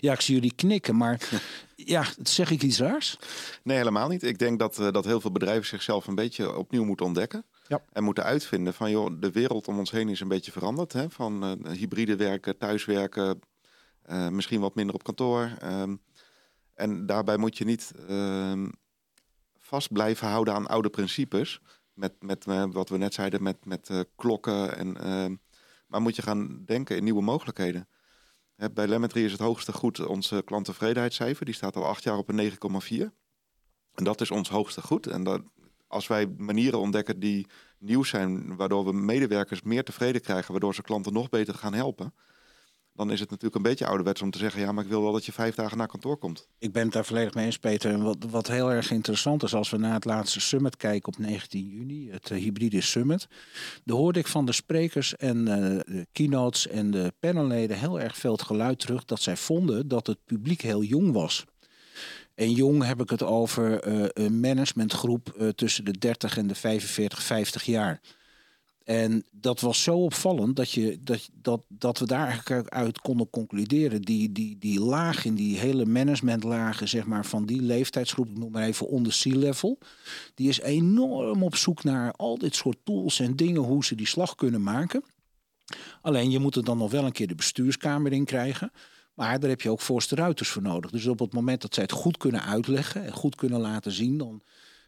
[0.00, 1.20] ja, ik zie jullie knikken, maar
[1.76, 3.18] ja, zeg ik iets raars?
[3.62, 4.22] Nee, helemaal niet.
[4.22, 7.44] Ik denk dat, eh, dat heel veel bedrijven zichzelf een beetje opnieuw moeten ontdekken.
[7.66, 7.82] Ja.
[7.92, 10.92] En moeten uitvinden van, joh, de wereld om ons heen is een beetje veranderd.
[10.92, 11.10] Hè?
[11.10, 13.40] Van eh, hybride werken, thuiswerken,
[14.02, 15.50] eh, misschien wat minder op kantoor.
[15.58, 15.96] Ehm,
[16.74, 18.68] en daarbij moet je niet ehm,
[19.58, 21.60] vast blijven houden aan oude principes.
[21.92, 24.76] Met, met wat we net zeiden, met, met klokken.
[24.76, 25.36] En, ehm,
[25.86, 27.88] maar moet je gaan denken in nieuwe mogelijkheden.
[28.70, 31.44] Bij Lemetry is het hoogste goed onze klanttevredenheidscijfer.
[31.44, 32.56] Die staat al acht jaar op een 9,4.
[33.94, 35.06] En dat is ons hoogste goed.
[35.06, 35.42] En dat,
[35.86, 37.46] als wij manieren ontdekken die
[37.78, 42.14] nieuw zijn, waardoor we medewerkers meer tevreden krijgen, waardoor ze klanten nog beter gaan helpen,
[42.94, 45.12] dan is het natuurlijk een beetje ouderwets om te zeggen, ja, maar ik wil wel
[45.12, 46.48] dat je vijf dagen naar kantoor komt.
[46.58, 47.92] Ik ben het daar volledig mee eens, Peter.
[47.92, 51.18] En wat, wat heel erg interessant is, als we naar het laatste summit kijken op
[51.18, 53.28] 19 juni, het eh, hybride summit,
[53.84, 58.16] daar hoorde ik van de sprekers en eh, de keynotes en de panelleden heel erg
[58.16, 61.44] veel geluid terug dat zij vonden dat het publiek heel jong was.
[62.34, 67.22] En jong heb ik het over eh, een managementgroep tussen de 30 en de 45,
[67.22, 68.00] 50 jaar.
[68.84, 73.30] En dat was zo opvallend dat, je, dat, dat, dat we daar eigenlijk uit konden
[73.30, 74.02] concluderen.
[74.02, 78.52] Die, die, die laag in die hele managementlagen zeg maar, van die leeftijdsgroep, ik noem
[78.52, 79.78] maar even onder C-level,
[80.34, 84.06] die is enorm op zoek naar al dit soort tools en dingen hoe ze die
[84.06, 85.04] slag kunnen maken.
[86.02, 88.72] Alleen je moet er dan nog wel een keer de bestuurskamer in krijgen.
[89.14, 90.90] Maar daar heb je ook voorste ruiters voor nodig.
[90.90, 94.18] Dus op het moment dat zij het goed kunnen uitleggen en goed kunnen laten zien,
[94.18, 94.42] dan.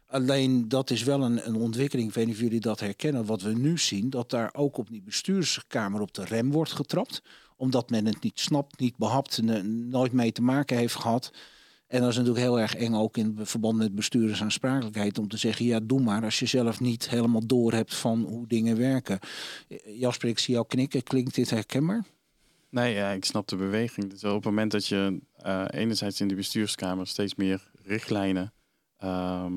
[0.07, 3.41] Alleen dat is wel een, een ontwikkeling, ik weet niet of jullie dat herkennen, wat
[3.41, 7.21] we nu zien, dat daar ook op die bestuurskamer op de rem wordt getrapt.
[7.57, 11.31] Omdat men het niet snapt, niet behapt, nooit mee te maken heeft gehad.
[11.87, 15.65] En dat is natuurlijk heel erg eng ook in verband met bestuurdersaansprakelijkheid om te zeggen,
[15.65, 19.19] ja doe maar als je zelf niet helemaal door hebt van hoe dingen werken.
[19.85, 22.03] Jasper, ik zie jou knikken, klinkt dit herkenbaar?
[22.69, 24.09] Nee, ja, ik snap de beweging.
[24.09, 28.53] Dus op het moment dat je eh, enerzijds in de bestuurskamer steeds meer richtlijnen
[28.97, 29.53] ehm,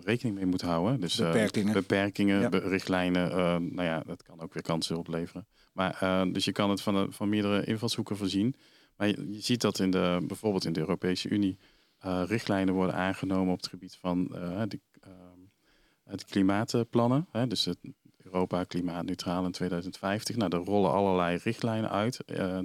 [0.00, 1.00] rekening mee moet houden.
[1.00, 1.72] Dus eh, Beperkingen.
[1.72, 2.48] beperkingen, Ja.
[2.48, 3.30] be- richtlijnen.
[3.30, 5.46] eh, nou ja, dat kan ook weer kansen opleveren.
[5.72, 8.54] Maar eh, dus je kan het van, de- van meerdere invalshoeken voorzien.
[8.96, 11.58] Maar je, je ziet dat in de, bijvoorbeeld in de Europese Unie
[11.98, 17.26] eh, richtlijnen worden aangenomen op het gebied van eh, de, ehm, de klimaatplannen.
[17.30, 17.78] Hè, dus het
[18.22, 20.36] Europa klimaatneutraal in 2050.
[20.36, 22.24] Nou, daar rollen allerlei richtlijnen uit.
[22.24, 22.58] eh,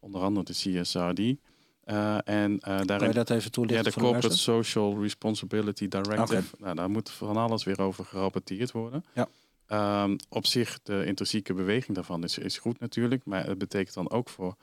[0.00, 1.36] onder andere de CSRD.
[1.88, 4.36] Eh, en Kan daarin dat even ja, toelichten voor de Corporate?
[4.36, 6.56] Social Responsibility Directive.
[6.58, 9.04] Nou, daar moet van alles weer over gerapporteerd worden.
[9.14, 9.28] Ja.
[9.66, 13.24] Ehm, op zich, de intrinsieke beweging daarvan is, is goed natuurlijk.
[13.24, 14.56] Maar het betekent dan ook voor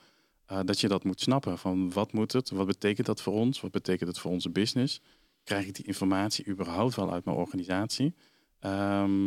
[0.46, 1.58] eh, dat je dat moet snappen.
[1.58, 2.50] Van wat moet het?
[2.50, 3.60] Wat betekent dat voor ons?
[3.60, 5.00] Wat betekent het voor onze business?
[5.44, 8.14] Krijg ik die informatie überhaupt wel uit mijn organisatie?
[8.60, 9.24] Ehm,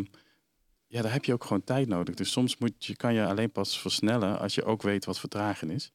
[0.87, 2.15] ja, daar heb je ook gewoon tijd nodig.
[2.15, 5.69] Dus soms moet je, kan je alleen pas versnellen als je ook weet wat vertragen
[5.69, 5.91] is.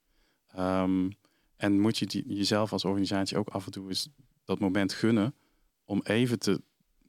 [0.55, 1.09] Ehm,
[1.57, 4.09] en moet je jezelf als organisatie ook af en toe eens
[4.45, 5.35] dat moment gunnen
[5.85, 6.63] om even te,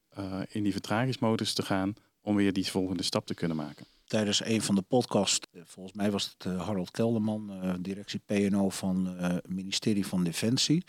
[0.10, 3.86] eh, in die vertragingsmodus te gaan om weer die volgende stap te kunnen maken.
[4.06, 8.70] Tijdens een van de podcasts, eh, volgens mij was het eh, Harold Kelderman, directie PNO
[8.70, 10.84] van het ministerie van Defensie.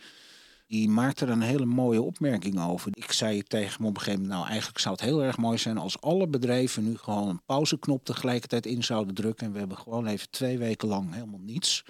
[0.66, 2.90] Die maakte er een hele mooie opmerking over.
[2.94, 5.58] Ik zei tegen hem op een gegeven moment, nou eigenlijk zou het heel erg mooi
[5.58, 9.46] zijn als alle bedrijven nu gewoon een pauzeknop tegelijkertijd in zouden drukken.
[9.46, 11.84] En we hebben gewoon even twee weken lang helemaal niets.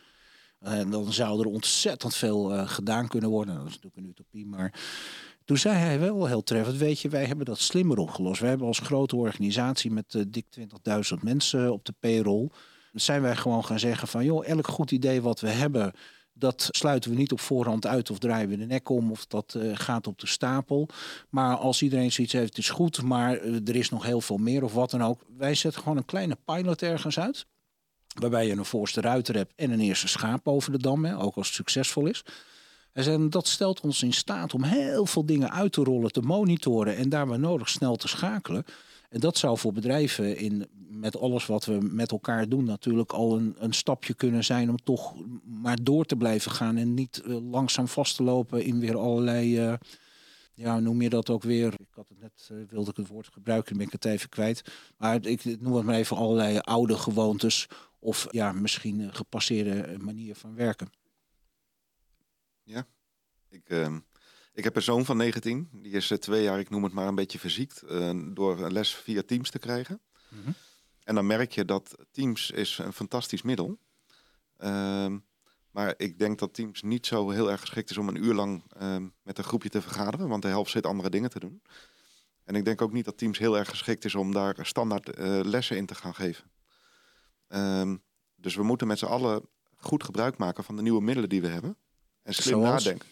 [0.61, 3.55] En dan zou er ontzettend veel eh, gedaan kunnen worden.
[3.55, 4.81] Dat is natuurlijk een utopie, maar
[5.45, 8.41] Toen zei hij wel heel treffend, weet je, wij hebben dat slimmer opgelost.
[8.41, 12.51] Wij hebben als grote organisatie met uh, dik 20.000 mensen op de payroll,
[12.93, 15.93] zijn wij gewoon gaan zeggen van, joh, elk goed idee wat we hebben,
[16.33, 19.59] dat sluiten we niet op voorhand uit of draaien we de nek om of dat
[19.73, 20.89] gaat op de stapel.
[21.29, 24.73] Maar als iedereen zoiets heeft, is goed, maar er is nog heel veel meer of
[24.73, 25.21] wat dan ook.
[25.37, 27.47] Wij zetten gewoon een kleine pilot ergens uit.
[28.21, 31.47] Waarbij je een voorste ruiter hebt en een eerste schaap over de dam, ook als
[31.47, 32.25] het succesvol is.
[32.93, 36.97] En dat stelt ons in staat om heel veel dingen uit te rollen, te monitoren
[36.97, 38.65] en daar waar nodig snel te schakelen.
[39.11, 43.37] En dat zou voor bedrijven in, met alles wat we met elkaar doen natuurlijk al
[43.37, 47.51] een, een stapje kunnen zijn om toch maar door te blijven gaan en niet uh,
[47.51, 49.75] langzaam vast te lopen in weer allerlei, uh,
[50.55, 53.29] ja noem je dat ook weer, ik had het net, uh, wilde ik het woord
[53.33, 54.65] gebruiken, ben ik het even kwijt.
[54.97, 57.67] Maar ik noem het maar even allerlei oude gewoontes
[57.99, 60.91] of ja, misschien gepasseerde manier van werken.
[62.63, 62.87] Ja,
[63.49, 63.97] ik, uh,
[64.53, 65.69] ik heb een zoon van 19.
[65.73, 68.73] Die is uh, twee jaar, ik noem het maar een beetje verziekt, uh, door een
[68.73, 70.01] les via Teams te krijgen.
[70.29, 70.55] Mm -hmm.
[71.05, 73.79] En dan merk je dat Teams is een fantastisch middel.
[74.57, 75.19] Ehm,
[75.71, 78.65] maar ik denk dat Teams niet zo heel erg geschikt is om een uur lang
[78.79, 80.29] ehm, met een groepje te vergaderen.
[80.29, 81.63] Want de helft zit andere dingen te doen.
[82.45, 85.41] En ik denk ook niet dat Teams heel erg geschikt is om daar standaard eh,
[85.43, 86.51] lessen in te gaan geven.
[87.49, 87.97] Ehm,
[88.37, 89.43] dus we moeten met z'n allen
[89.77, 91.77] goed gebruik maken van de nieuwe middelen die we hebben.
[92.23, 92.85] En slim Zoals?
[92.85, 93.09] nadenken.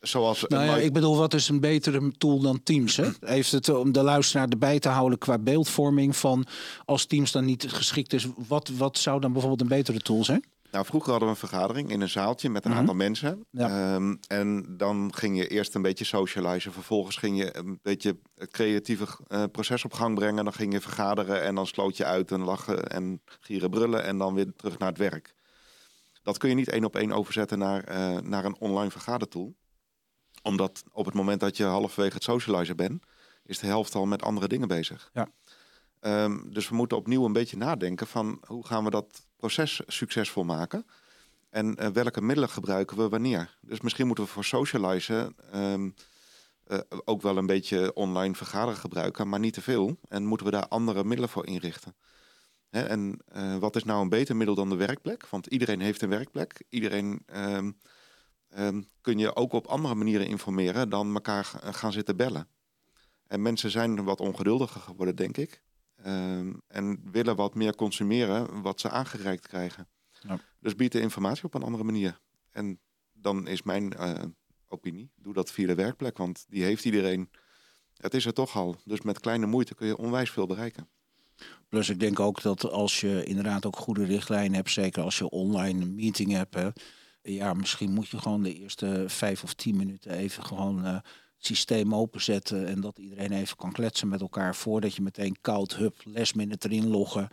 [0.00, 2.96] Zoals, Nou ja, ik bedoel, wat is een betere tool dan Teams?
[2.96, 3.08] Hè?
[3.20, 6.46] Heeft het om de luisteraar erbij te houden qua beeldvorming van
[6.84, 10.44] als Teams dan niet geschikt is, wat, wat zou dan bijvoorbeeld een betere tool zijn?
[10.70, 12.80] Nou, vroeger hadden we een vergadering in een zaaltje met een Mhm.
[12.80, 13.46] aantal mensen.
[13.50, 13.94] Ja.
[13.94, 16.72] Ehm, en dan ging je eerst een beetje socializen.
[16.72, 20.44] Vervolgens ging je een beetje het creatieve eh, proces op gang brengen.
[20.44, 24.04] Dan ging je vergaderen en dan sloot je uit en lachen en gieren brullen.
[24.04, 25.34] En dan weer terug naar het werk.
[26.22, 29.54] Dat kun je niet één op één overzetten naar, eh, naar een online vergadertool.
[30.42, 33.04] Omdat op het moment dat je halverwege het socializen bent,
[33.44, 35.10] is de helft al met andere dingen bezig.
[35.12, 35.28] Ja.
[36.00, 40.44] Ehm, dus we moeten opnieuw een beetje nadenken van hoe gaan we dat proces succesvol
[40.44, 40.86] maken.
[41.50, 43.58] En eh, welke middelen gebruiken we wanneer?
[43.60, 45.90] Dus misschien moeten we voor socializen ehm,
[46.64, 49.96] eh, ook wel een beetje online vergaderen gebruiken, maar niet te veel.
[50.08, 51.94] En moeten we daar andere middelen voor inrichten?
[52.70, 55.26] Hè, en eh, wat is nou een beter middel dan de werkplek?
[55.26, 56.62] Want iedereen heeft een werkplek.
[56.68, 57.70] Iedereen ehm,
[58.48, 62.48] ehm, kun je ook op andere manieren informeren dan elkaar gaan zitten bellen.
[63.26, 65.62] En mensen zijn wat ongeduldiger geworden, denk ik.
[66.02, 69.88] Ehm, en willen wat meer consumeren wat ze aangereikt krijgen.
[70.20, 70.38] Ja.
[70.60, 72.20] Dus bied de informatie op een andere manier.
[72.50, 72.80] En
[73.12, 74.22] dan is mijn eh,
[74.68, 77.30] opinie, doe dat via de werkplek, want die heeft iedereen.
[77.96, 78.76] Het is er toch al.
[78.84, 80.88] Dus met kleine moeite kun je onwijs veel bereiken.
[81.68, 85.30] Plus ik denk ook dat als je inderdaad ook goede richtlijnen hebt, zeker als je
[85.30, 86.68] online een meeting hebt, hè,
[87.22, 90.96] ja, misschien moet je gewoon de eerste vijf of tien minuten even gewoon eh,
[91.44, 96.02] systeem openzetten en dat iedereen even kan kletsen met elkaar voordat je meteen koud, hup,
[96.04, 97.28] last erin loggen.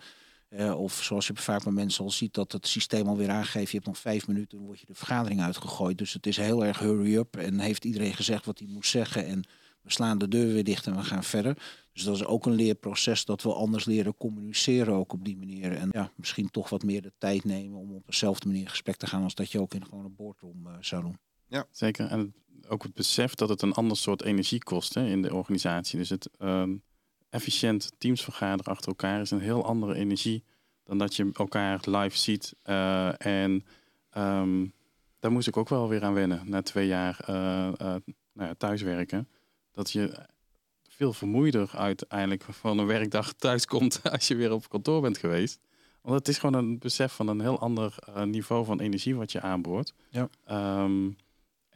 [0.50, 3.76] Eh, of zoals je vaak bij mensen al ziet, dat het systeem alweer aangeeft, je
[3.76, 5.98] hebt nog vijf minuten, dan word je de vergadering uitgegooid.
[5.98, 9.26] Dus het is heel erg hurry up en heeft iedereen gezegd wat hij moet zeggen
[9.26, 9.44] en
[9.82, 11.58] we slaan de deur weer dicht en we gaan verder.
[11.94, 15.76] Dus dat is ook een leerproces dat we anders leren communiceren ook op die manier.
[15.76, 18.96] En ja, misschien toch wat meer de tijd nemen om op dezelfde manier in gesprek
[18.96, 21.18] te gaan als dat je ook in gewoon een boardroom eh, zou doen.
[21.72, 22.08] Zeker.
[22.08, 22.34] En
[22.70, 25.98] ook het besef dat het een ander soort energie kost hè, in de organisatie.
[25.98, 26.76] Dus het ehm,
[27.30, 30.44] efficiënt teams vergaderen achter elkaar is een heel andere energie
[30.84, 32.56] dan dat je elkaar live ziet.
[32.62, 33.66] Eh, en
[34.10, 34.66] ehm,
[35.20, 37.76] daar moest ik ook wel weer aan wennen na twee jaar eh, eh,
[38.34, 39.28] nou ja, thuiswerken.
[39.72, 40.26] Dat je
[40.90, 45.60] veel vermoeider uiteindelijk van een werkdag thuis komt als je weer op kantoor bent geweest.
[46.02, 49.42] Want het is gewoon een besef van een heel ander niveau van energie wat je
[49.42, 49.94] aanboort.
[50.10, 50.30] Ja.
[50.44, 51.10] Ehm,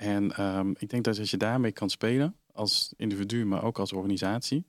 [0.02, 3.94] en ehm, ik denk dat als je daarmee kan spelen, als individu, maar ook als
[3.94, 4.66] organisatie,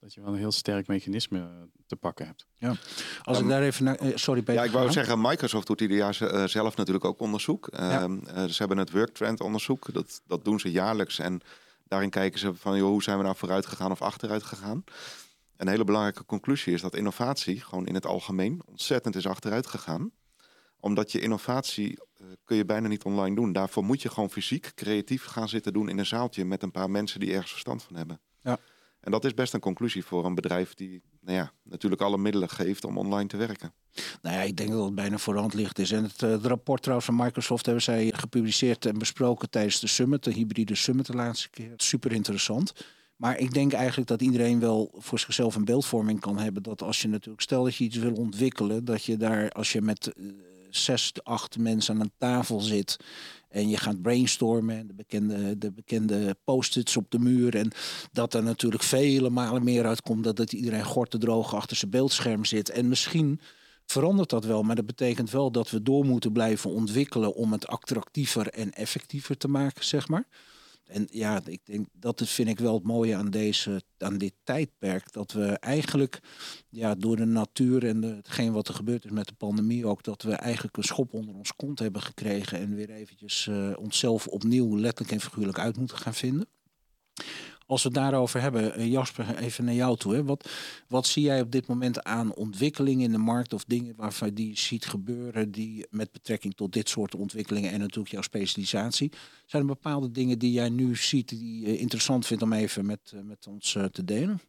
[0.00, 1.46] dat je wel een heel sterk mechanisme eh,
[1.86, 2.46] te pakken hebt.
[3.22, 3.94] Als ik daar even naar...
[3.96, 4.62] eh, sorry Peter.
[4.62, 7.66] Ja, ik wou zeggen, Microsoft doet ieder jaar eh, zelf natuurlijk ook onderzoek.
[7.66, 11.18] Ehm, eh, ze hebben het Worktrend onderzoek, dat, dat doen ze jaarlijks.
[11.18, 11.40] En
[11.88, 14.84] daarin kijken ze van, joh, hoe zijn we nou vooruit gegaan of achteruit gegaan?
[15.56, 20.10] Een hele belangrijke conclusie is dat innovatie, gewoon in het algemeen, ontzettend is achteruit gegaan.
[20.80, 23.52] Omdat je innovatie eh, kun je bijna niet online doen.
[23.52, 26.90] Daarvoor moet je gewoon fysiek creatief gaan zitten doen in een zaaltje met een paar
[26.90, 28.20] mensen die ergens verstand van hebben.
[28.40, 28.58] Ja.
[29.00, 32.48] En dat is best een conclusie voor een bedrijf die nou ja, natuurlijk alle middelen
[32.48, 33.72] geeft om online te werken.
[34.22, 35.90] Nou ja, ik denk dat het bijna voor de hand ligt is.
[35.90, 39.86] En het, eh, het rapport trouwens van Microsoft hebben zij gepubliceerd en besproken tijdens de
[39.86, 41.72] summit, de hybride summit de laatste keer.
[41.76, 42.72] Super interessant.
[43.16, 46.62] Maar ik denk eigenlijk dat iedereen wel voor zichzelf een beeldvorming kan hebben.
[46.62, 49.82] Dat als je natuurlijk, stel dat je iets wil ontwikkelen, dat je daar als je
[49.82, 50.24] met eh,
[50.70, 52.96] zes, acht mensen aan een tafel zit
[53.48, 57.56] En je gaat brainstormen, de bekende, de bekende post-its op de muur.
[57.56, 57.70] En
[58.12, 61.90] dat er natuurlijk vele malen meer uitkomt dat, dat iedereen gort te droog achter zijn
[61.90, 62.70] beeldscherm zit.
[62.70, 63.40] En misschien
[63.86, 67.66] verandert dat wel, maar dat betekent wel dat we door moeten blijven ontwikkelen om het
[67.66, 70.26] attractiever en effectiever te maken, zeg maar.
[70.90, 75.12] En ja, ik denk dat vind ik wel het mooie aan, deze, aan dit tijdperk.
[75.12, 76.20] Dat we eigenlijk
[76.68, 80.02] ja, door de natuur en de, hetgeen wat er gebeurd is met de pandemie ook,
[80.02, 84.26] dat we eigenlijk een schop onder ons kont hebben gekregen en weer eventjes uh, onszelf
[84.26, 86.46] opnieuw letterlijk en figuurlijk uit moeten gaan vinden.
[87.70, 90.14] Als we het daarover hebben, eh, Jasper, even naar jou toe.
[90.14, 90.24] Hè.
[90.24, 90.50] Wat,
[90.88, 94.58] wat zie jij op dit moment aan ontwikkelingen in de markt of dingen waarvan die
[94.58, 99.12] ziet gebeuren die met betrekking tot dit soort ontwikkelingen en natuurlijk jouw specialisatie?
[99.46, 103.12] Zijn er bepaalde dingen die jij nu ziet die je interessant vindt om even met,
[103.14, 104.40] eh, met ons eh, te delen?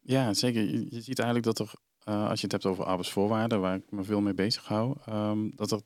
[0.00, 0.62] Ja, zeker.
[0.62, 1.72] Je, ziet eigenlijk dat er,
[2.04, 5.70] als je het hebt over arbeidsvoorwaarden, waar ik me veel mee bezig hou, um, dat
[5.70, 5.80] er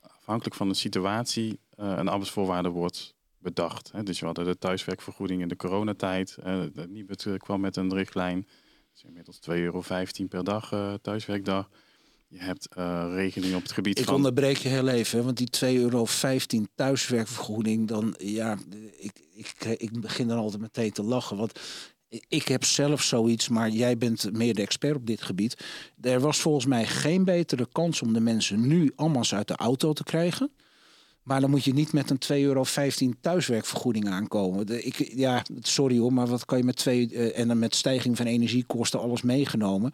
[0.00, 3.15] afhankelijk van de situatie een arbeidsvoorwaarde wordt
[3.46, 3.92] bedacht.
[3.92, 4.02] Hè.
[4.02, 6.36] Dus we hadden de thuiswerkvergoeding in de coronatijd.
[6.38, 8.46] Uh, de Nibud kwam met een richtlijn.
[8.92, 9.82] Dus inmiddels 2,15 euro
[10.28, 11.68] per dag uh, thuiswerkdag.
[12.28, 14.12] Je hebt uh, regelingen op het gebied ik van...
[14.12, 16.06] Ik onderbreek je heel even, want die 2,15 euro
[16.74, 17.88] thuiswerkvergoeding...
[17.88, 18.58] dan, ja,
[18.98, 21.36] ik, ik, ik begin dan altijd meteen te lachen.
[21.36, 21.60] Want
[22.28, 25.64] ik heb zelf zoiets, maar jij bent meer de expert op dit gebied.
[26.00, 29.92] Er was volgens mij geen betere kans om de mensen nu allemaal uit de auto
[29.92, 30.50] te krijgen...
[31.26, 32.64] Maar dan moet je niet met een 2,15 euro
[33.20, 34.66] thuiswerkvergoeding aankomen.
[34.66, 37.74] De, ik, ja, sorry hoor, maar wat kan je met twee uh, en dan met
[37.74, 39.92] stijging van energiekosten alles meegenomen?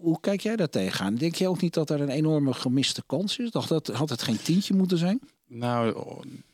[0.00, 1.14] Hoe kijk jij daar tegenaan?
[1.14, 3.50] Denk je ook niet dat er een enorme gemiste kans is?
[3.50, 5.20] Dacht dat had het geen tientje moeten zijn?
[5.46, 5.94] Nou,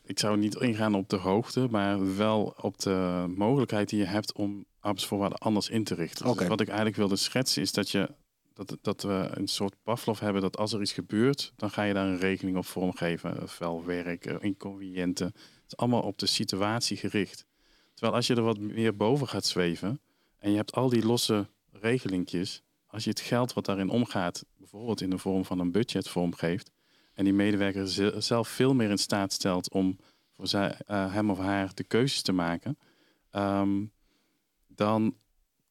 [0.04, 4.32] ik zou niet ingaan op de hoogte, maar wel op de mogelijkheid die je hebt
[4.32, 6.36] om arbeidsvoorwaarden anders in te richten.
[6.36, 8.10] Dus wat ik eigenlijk wilde schetsen is dat je
[8.54, 11.94] dat, dat we een soort Pavlov hebben dat als er iets gebeurt, dan ga je
[11.94, 13.42] daar een regeling op vormgeven.
[13.42, 15.26] Ofwel werk, inconveniënten.
[15.26, 17.46] Het is allemaal op de situatie gericht.
[17.92, 20.00] Terwijl als je er wat meer boven gaat zweven
[20.38, 25.00] en je hebt al die losse regelingjes, als je het geld wat daarin omgaat, bijvoorbeeld
[25.00, 26.70] in de vorm van een budget vormgeeft,
[27.14, 27.88] en die medewerker
[28.22, 29.98] zelf veel meer in staat stelt om
[30.32, 32.78] voor zij, uh, hem of haar de keuzes te maken,
[33.32, 33.92] um,
[34.66, 35.16] dan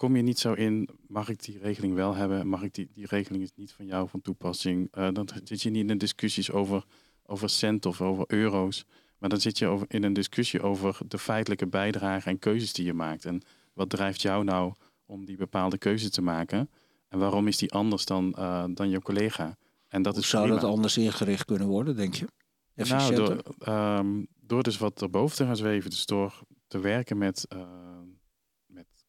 [0.03, 3.05] kom je niet zo in, mag ik die regeling wel hebben, mag ik die, die
[3.07, 4.97] regeling is niet van jou van toepassing.
[4.97, 6.83] Uh, dan zit je niet in discussies over,
[7.25, 8.85] over cent of over euro's,
[9.17, 12.85] maar dan zit je over, in een discussie over de feitelijke bijdrage en keuzes die
[12.85, 13.25] je maakt.
[13.25, 13.41] En
[13.73, 14.73] wat drijft jou nou
[15.05, 16.69] om die bepaalde keuze te maken?
[17.09, 19.57] En waarom is die anders dan, uh, dan je collega?
[19.87, 22.27] En dat Hoe is zou dat anders ingericht kunnen worden, denk je?
[22.75, 27.45] Nou, door, um, door dus wat erboven te gaan zweven, dus door te werken met...
[27.53, 27.61] Uh,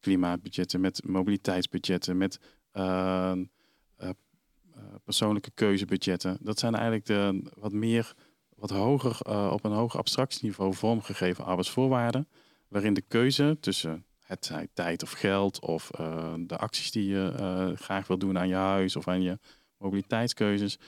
[0.05, 2.41] klimaatbudgetten, met mobiliteitsbudgetten, met
[2.73, 3.33] uh,
[4.03, 4.11] uh,
[5.05, 6.39] persoonlijke keuzebudgetten.
[6.41, 8.15] Dat zijn eigenlijk de wat meer,
[8.57, 12.29] wat hoger, uh, op een hoger abstractieniveau vormgegeven arbeidsvoorwaarden,
[12.69, 15.91] waarin de keuze tussen het tijd of geld of
[16.47, 19.39] de acties die je graag wil doen aan je huis of aan je
[19.79, 20.79] mobiliteitskeuzes,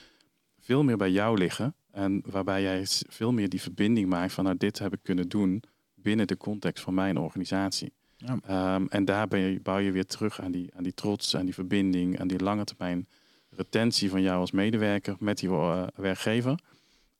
[0.59, 1.75] veel meer bij jou liggen.
[1.91, 5.63] En waarbij jij veel meer die verbinding maakt van nou, dit heb ik kunnen doen
[5.93, 7.93] binnen de context van mijn organisatie.
[8.17, 8.37] Ja.
[8.45, 12.19] Ehm, en daarbij bouw je weer terug aan die, aan die trots, aan die verbinding,
[12.19, 13.07] aan die lange termijn
[13.49, 16.59] retentie van jou als medewerker met die uh, werkgever.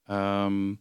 [0.06, 0.74] Ehm,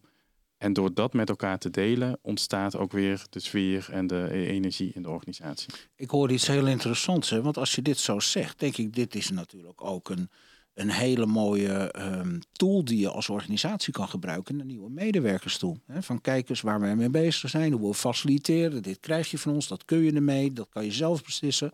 [0.58, 4.46] en door dat met elkaar te delen, ontstaat ook weer de sfeer en de e-,
[4.46, 5.72] energie in de organisatie.
[5.96, 7.42] Ik hoor iets heel interessants, hè?
[7.42, 10.30] want als je dit zo zegt, denk ik, dit is natuurlijk ook een,
[10.76, 14.60] een hele mooie um, tool die je als organisatie kan gebruiken.
[14.60, 15.78] Een nieuwe medewerkerstoel.
[15.86, 16.02] Hè?
[16.02, 18.82] Van kijkers waar wij mee bezig zijn, hoe we faciliteren.
[18.82, 21.70] Dit krijg je van ons, dat kun je ermee, dat kan je zelf beslissen.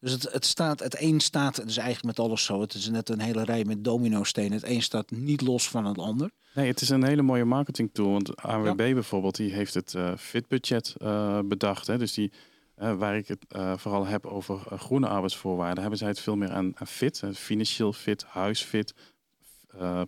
[0.00, 2.60] Dus het, het staat, het een staat, het is eigenlijk met alles zo.
[2.60, 4.52] Het is net een hele rij met domino-stenen.
[4.52, 6.30] Het een staat niet los van het ander.
[6.54, 8.12] Nee, het is een hele mooie marketing tool.
[8.12, 11.86] Want AWB bijvoorbeeld, die heeft het uh, fit budget uh, bedacht.
[11.86, 11.98] Hè?
[11.98, 12.32] Dus die
[12.74, 16.50] waar ik het uh, vooral heb over uh, groene arbeidsvoorwaarden, hebben zij het veel meer
[16.50, 17.22] aan, fit.
[17.32, 18.94] financieel fit, huisfit,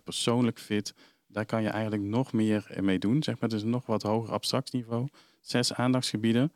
[0.03, 0.93] persoonlijk fit.
[1.27, 3.23] Daar kan je eigenlijk nog meer mee doen.
[3.23, 3.53] Zeg maar.
[3.53, 5.07] Is een nog wat hoger abstractniveau.
[5.41, 6.53] Zes aandachtsgebieden.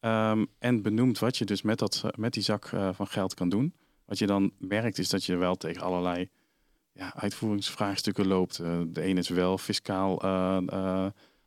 [0.00, 3.74] Um, en benoemd wat je dus met, dat, met die zak van geld kan doen.
[4.04, 6.28] Wat je dan merkt is dat je wel tegen allerlei
[6.92, 8.56] ja, uitvoeringsvraagstukken loopt.
[8.56, 10.18] de een is wel fiscaal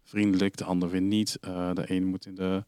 [0.03, 1.37] vriendelijk, de ander weer niet.
[1.41, 2.63] de een moet in de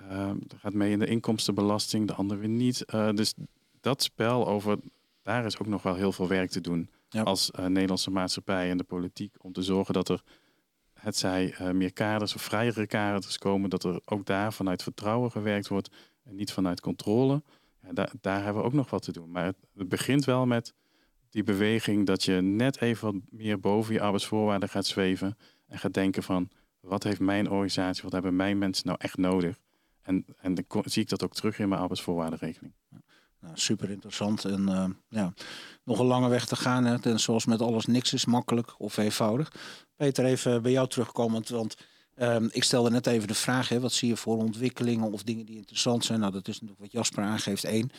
[0.00, 2.84] uh, dat gaat mee in de inkomstenbelasting, de ander weer niet.
[2.94, 3.34] Uh, dus
[3.80, 4.78] dat spel over,
[5.22, 6.88] daar is ook nog wel heel veel werk te doen
[7.22, 9.34] als uh, Nederlandse maatschappij en de politiek.
[9.38, 10.22] Om te zorgen dat er,
[10.92, 15.30] het zij uh, meer kaders of vrijere kaders komen, dat er ook daar vanuit vertrouwen
[15.30, 15.90] gewerkt wordt
[16.22, 17.42] en niet vanuit controle.
[17.82, 19.30] Ja, daar, daar hebben we ook nog wat te doen.
[19.30, 20.74] Maar het, het begint wel met
[21.30, 25.36] die beweging dat je net even wat meer boven je arbeidsvoorwaarden gaat zweven
[25.66, 26.48] En gaat denken van,
[26.80, 29.58] wat heeft mijn organisatie, wat hebben mijn mensen nou echt nodig?
[30.04, 32.74] En, en dan zie ik dat ook terug in mijn arbeidsvoorwaardenregeling.
[33.40, 34.44] Nou, super interessant.
[34.44, 35.34] En uh, ja,
[35.84, 36.84] nog een lange weg te gaan.
[36.84, 36.96] Hè.
[37.00, 39.52] En zoals met alles, niks is makkelijk of eenvoudig.
[39.96, 41.48] Peter, even bij jou terugkomend.
[41.48, 41.76] Want
[42.16, 45.46] um, ik stelde net even de vraag: hè, wat zie je voor ontwikkelingen of dingen
[45.46, 46.20] die interessant zijn?
[46.20, 47.64] Nou, dat is natuurlijk wat Jasper aangeeft.
[47.64, 47.90] één.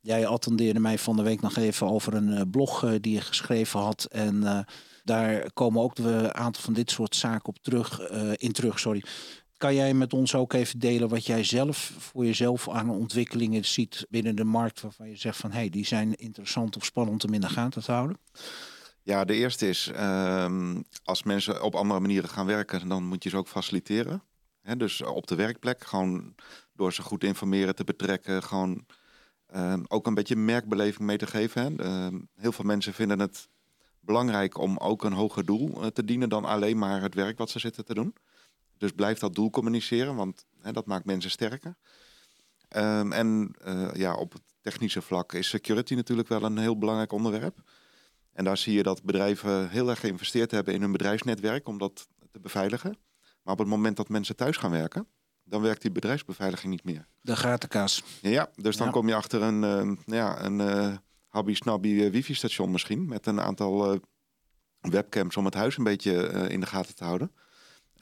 [0.00, 3.20] Jij attendeerde mij van de week nog even over een uh, blog uh, die je
[3.20, 4.04] geschreven had.
[4.04, 4.66] En
[5.04, 8.78] daar komen ook een aantal van dit soort zaken op terug, in terug.
[8.78, 9.02] Sorry.
[9.62, 14.06] Kan jij met ons ook even delen wat jij zelf voor jezelf aan ontwikkelingen ziet
[14.08, 17.34] binnen de markt waarvan je zegt van hé, hey, die zijn interessant of spannend om
[17.34, 18.18] in de gaten te houden?
[19.02, 23.28] Ja, de eerste is um, als mensen op andere manieren gaan werken, dan moet je
[23.30, 24.22] ze ook faciliteren.
[24.76, 26.34] Dus op de werkplek, gewoon
[26.72, 28.86] door ze goed informeren, te betrekken, gewoon
[29.54, 31.86] um, ook een beetje merkbeleving mee te geven.
[31.86, 33.48] Um, heel veel mensen vinden het
[34.00, 37.50] belangrijk om ook een hoger doel uh, te dienen dan alleen maar het werk wat
[37.50, 38.14] ze zitten te doen.
[38.82, 41.76] Dus blijf dat doel communiceren, want hè, dat maakt mensen sterker.
[42.76, 47.12] Um, en uh, ja, op het technische vlak is security natuurlijk wel een heel belangrijk
[47.12, 47.60] onderwerp.
[48.32, 52.08] En daar zie je dat bedrijven heel erg geïnvesteerd hebben in hun bedrijfsnetwerk om dat
[52.30, 52.98] te beveiligen.
[53.42, 55.06] Maar op het moment dat mensen thuis gaan werken,
[55.44, 57.06] dan werkt die bedrijfsbeveiliging niet meer.
[57.20, 58.02] De gatenkaas.
[58.20, 58.92] Ja, dus dan ja.
[58.92, 63.06] kom je achter een, uh, ja, een uh, habby-snabby wifi-station misschien.
[63.06, 64.00] Met een aantal
[64.80, 67.32] webcams om het huis een beetje in de gaten te houden.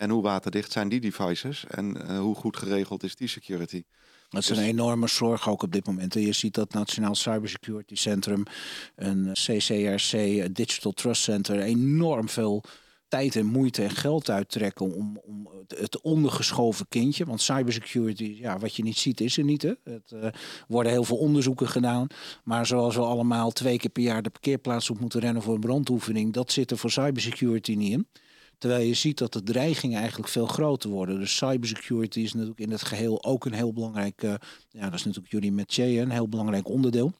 [0.00, 3.82] En hoe waterdicht zijn die devices en uh, hoe goed geregeld is die security?
[4.28, 4.58] Dat is dus...
[4.58, 6.14] een enorme zorg ook op dit moment.
[6.14, 8.42] Je ziet dat Nationaal Cybersecurity Centrum,
[8.96, 12.64] een CCRC, een Digital Trust Center, enorm veel
[13.08, 17.24] tijd en moeite en geld uittrekken om, om het ondergeschoven kindje.
[17.24, 19.62] Want cybersecurity, ja, wat je niet ziet, is er niet.
[19.62, 19.72] Hè?
[19.84, 20.26] Het uh,
[20.68, 22.06] worden heel veel onderzoeken gedaan.
[22.44, 25.60] Maar zoals we allemaal twee keer per jaar de parkeerplaats op moeten rennen voor een
[25.60, 28.06] brandoefening, dat zit er voor cybersecurity niet in.
[28.60, 31.18] Terwijl je ziet dat de dreigingen eigenlijk veel groter worden.
[31.18, 34.22] Dus cybersecurity is natuurlijk in het geheel ook een heel belangrijk.
[34.22, 34.34] Uh,
[34.68, 37.12] ja, dat is natuurlijk jullie met Jay een heel belangrijk onderdeel.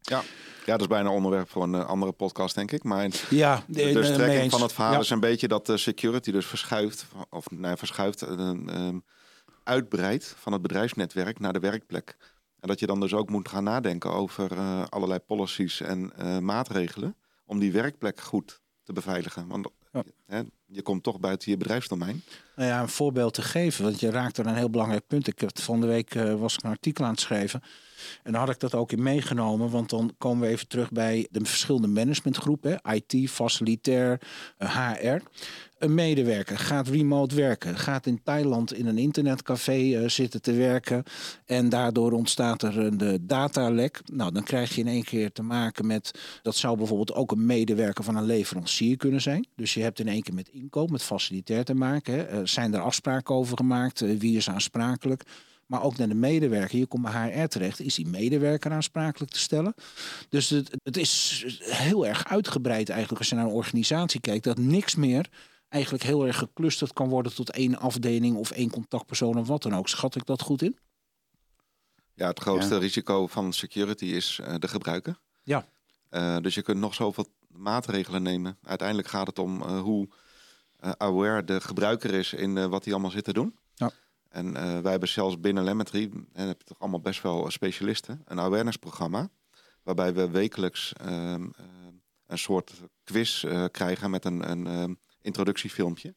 [0.00, 0.22] Ja.
[0.66, 2.82] ja, dat is bijna een onderwerp voor een uh, andere podcast, denk ik.
[2.82, 4.98] Maar ja, de, de strekking van het verhaal ja.
[4.98, 8.88] is een beetje dat de security dus verschuift, of nee, verschuift, uh,
[9.64, 12.16] uitbreidt van het bedrijfsnetwerk naar de werkplek.
[12.60, 14.58] En dat je dan dus ook moet gaan nadenken over
[14.88, 16.12] allerlei policies en
[16.44, 19.48] maatregelen om die werkplek goed te beveiligen.
[19.48, 20.02] Want ja.
[20.26, 22.22] Hè, je komt toch buiten je bedrijfsdomein.
[22.56, 25.26] Nou ja, een voorbeeld te geven, want je raakt er een heel belangrijk punt.
[25.26, 27.62] Ik heb van de week uh, was ik een artikel aan het schrijven.
[28.22, 31.28] En dan had ik dat ook in meegenomen, want dan komen we even terug bij
[31.30, 34.20] de verschillende managementgroepen: IT, facilitair,
[34.58, 35.22] HR.
[35.80, 41.02] Een medewerker gaat remote werken, gaat in Thailand in een internetcafé uh, zitten te werken
[41.46, 44.00] en daardoor ontstaat er een uh, datalek.
[44.12, 47.46] Nou, dan krijg je in één keer te maken met, dat zou bijvoorbeeld ook een
[47.46, 49.46] medewerker van een leverancier kunnen zijn.
[49.56, 52.14] Dus je hebt in één keer met inkoop, met facilitair te maken.
[52.14, 52.32] Hè.
[52.32, 54.00] Uh, zijn er afspraken over gemaakt?
[54.00, 55.22] wie is aansprakelijk?
[55.66, 56.78] maar ook naar de medewerker.
[56.78, 59.74] Je komt bij HR terecht, is die medewerker aansprakelijk te stellen.
[60.28, 64.58] Dus het, het, is heel erg uitgebreid eigenlijk als je naar een organisatie kijkt, dat
[64.58, 65.28] niks meer
[65.70, 69.74] eigenlijk heel erg geclusterd kan worden tot één afdeling of één contactpersoon of wat dan
[69.74, 69.88] ook.
[69.88, 70.78] Schat ik dat goed in?
[72.14, 72.80] Ja, het grootste ja.
[72.80, 75.18] risico van security is uh, de gebruiker.
[75.42, 75.66] Ja.
[76.10, 78.58] Uh, dus je kunt nog zoveel maatregelen nemen.
[78.62, 80.08] Uiteindelijk gaat het om uh, hoe
[80.80, 83.58] aware de gebruiker is in wat hij allemaal zit te doen.
[83.74, 83.90] Ja.
[84.28, 84.52] En
[84.82, 88.76] wij hebben zelfs binnen Lemetry, en heb je toch allemaal best wel specialisten, een awareness
[88.76, 89.28] programma.
[89.82, 91.48] Waarbij we wekelijks ehm,
[92.26, 92.72] een soort
[93.04, 96.14] quiz krijgen met een, een ehm, introductiefilmpje.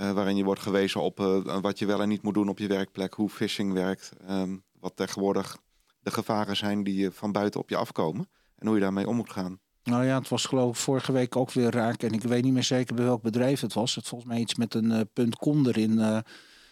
[0.00, 2.58] Uh, waarin je wordt gewezen op uh, wat je wel en niet moet doen op
[2.58, 5.58] je werkplek, hoe phishing werkt, um, wat tegenwoordig
[6.00, 9.30] de gevaren zijn die van buiten op je afkomen en hoe je daarmee om moet
[9.30, 9.58] gaan.
[9.82, 12.52] Nou ja, het was geloof ik vorige week ook weer raak en ik weet niet
[12.52, 13.94] meer zeker bij welk bedrijf het was.
[13.94, 15.98] Het volgens mij iets met een uh, punt .com erin.
[15.98, 16.24] een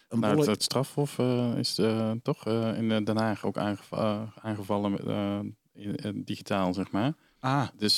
[0.09, 1.19] nou, het, het strafhof
[1.57, 1.81] is
[2.23, 7.15] toch in Den Haag ook aangevallen, aangevallen met, digitaal, zeg maar.
[7.41, 7.69] Ah.
[7.77, 7.97] Dus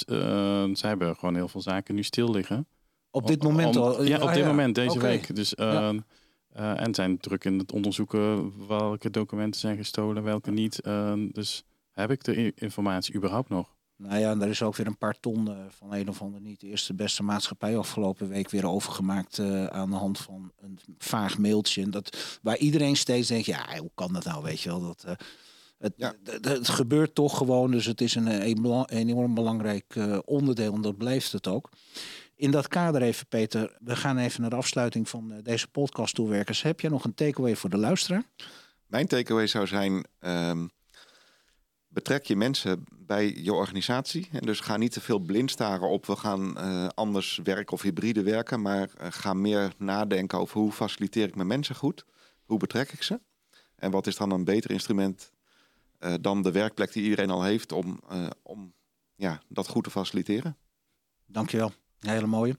[0.73, 2.67] zij hebben gewoon heel veel zaken nu stil liggen.
[3.23, 4.05] Op dit moment om, al?
[4.05, 4.47] Ja, op dit ja.
[4.47, 5.11] moment, deze okay.
[5.11, 5.35] week.
[5.37, 5.93] Dus, uh, ja.
[6.57, 10.81] uh, en zijn druk in het onderzoeken welke documenten zijn gestolen, welke niet.
[10.87, 13.77] Uh, dus heb ik de informatie überhaupt nog?
[13.97, 16.67] Nou ja, er is ook weer een paar ton van een of andere niet de
[16.67, 19.39] eerste beste maatschappij afgelopen week weer overgemaakt
[19.71, 21.83] aan de hand van een vaag mailtje.
[21.83, 24.81] En dat, waar iedereen steeds denkt, ja, hoe kan dat nou, weet je wel.
[24.81, 25.05] Dat,
[25.79, 26.15] het, ja.
[26.25, 30.97] het, het, gebeurt toch gewoon, dus het is een, een enorm belangrijk onderdeel en dat
[30.97, 31.71] blijft het ook.
[32.39, 36.63] In dat kader even, Peter, we gaan even naar de afsluiting van deze podcast toewerkers.
[36.63, 38.23] Heb jij nog een takeaway voor de luisteraar?
[38.87, 40.71] Mijn takeaway zou zijn, um,
[41.89, 44.29] betrek je mensen bij je organisatie.
[44.33, 47.83] En dus ga niet te veel blind staren op we gaan uh, anders werken of
[47.83, 48.63] hybride werken.
[48.63, 52.05] Maar uh, ga meer nadenken over hoe faciliteer ik mijn mensen goed?
[52.45, 53.21] Hoe betrek ik ze?
[53.75, 55.33] En wat is dan een beter instrument
[56.01, 58.01] uh, dan de werkplek die iedereen al heeft om,
[58.43, 58.73] om
[59.15, 60.57] ja, dat goed te faciliteren?
[61.27, 61.73] Dankjewel.
[62.01, 62.57] Hele mooie.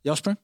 [0.00, 0.36] Jasper?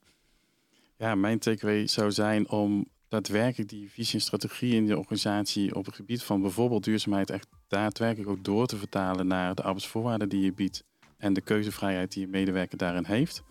[0.96, 5.86] Ja, mijn takeaway zou zijn om daadwerkelijk die visie en strategie in je organisatie op
[5.86, 10.40] het gebied van bijvoorbeeld duurzaamheid echt daadwerkelijk ook door te vertalen naar de arbeidsvoorwaarden die
[10.40, 10.84] je biedt
[11.16, 13.42] en de keuzevrijheid die je medewerker daarin heeft.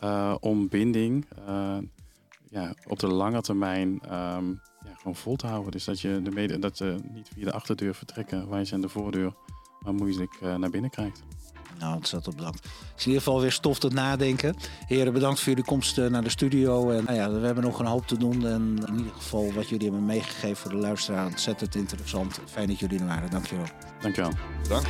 [0.00, 1.78] Uh, om binding uh,
[2.48, 5.72] ja, op de lange termijn um, ja, gewoon vol te houden.
[5.72, 8.88] Dus dat je de mede, dat ze niet via de achterdeur vertrekken, je aan de
[8.88, 9.34] voordeur
[9.80, 11.22] maar moeilijk uh, naar binnen krijgt.
[11.78, 12.64] Nou, ontzettend bedankt.
[12.64, 14.56] Het is in ieder geval weer stof tot nadenken.
[14.86, 16.90] Heren, bedankt voor jullie komst naar de studio.
[16.90, 18.46] En, nou ja, we hebben nog een hoop te doen.
[18.46, 21.26] En in ieder geval wat jullie hebben meegegeven voor de luisteraar.
[21.26, 22.38] Ontzettend interessant.
[22.50, 23.30] Fijn dat jullie er waren.
[23.30, 23.66] Dankjewel.
[24.00, 24.32] Dankjewel.
[24.68, 24.86] Dank.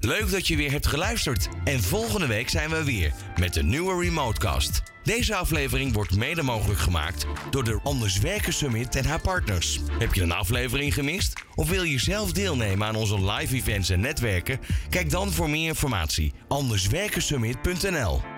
[0.00, 1.48] Leuk dat je weer hebt geluisterd.
[1.64, 4.91] En volgende week zijn we weer met een nieuwe Remotecast.
[5.02, 9.80] Deze aflevering wordt mede mogelijk gemaakt door de Anders Werken Summit en haar partners.
[9.98, 11.42] Heb je een aflevering gemist?
[11.54, 14.60] Of wil je zelf deelnemen aan onze live events en netwerken?
[14.90, 18.31] Kijk dan voor meer informatie anderswerkensummit.nl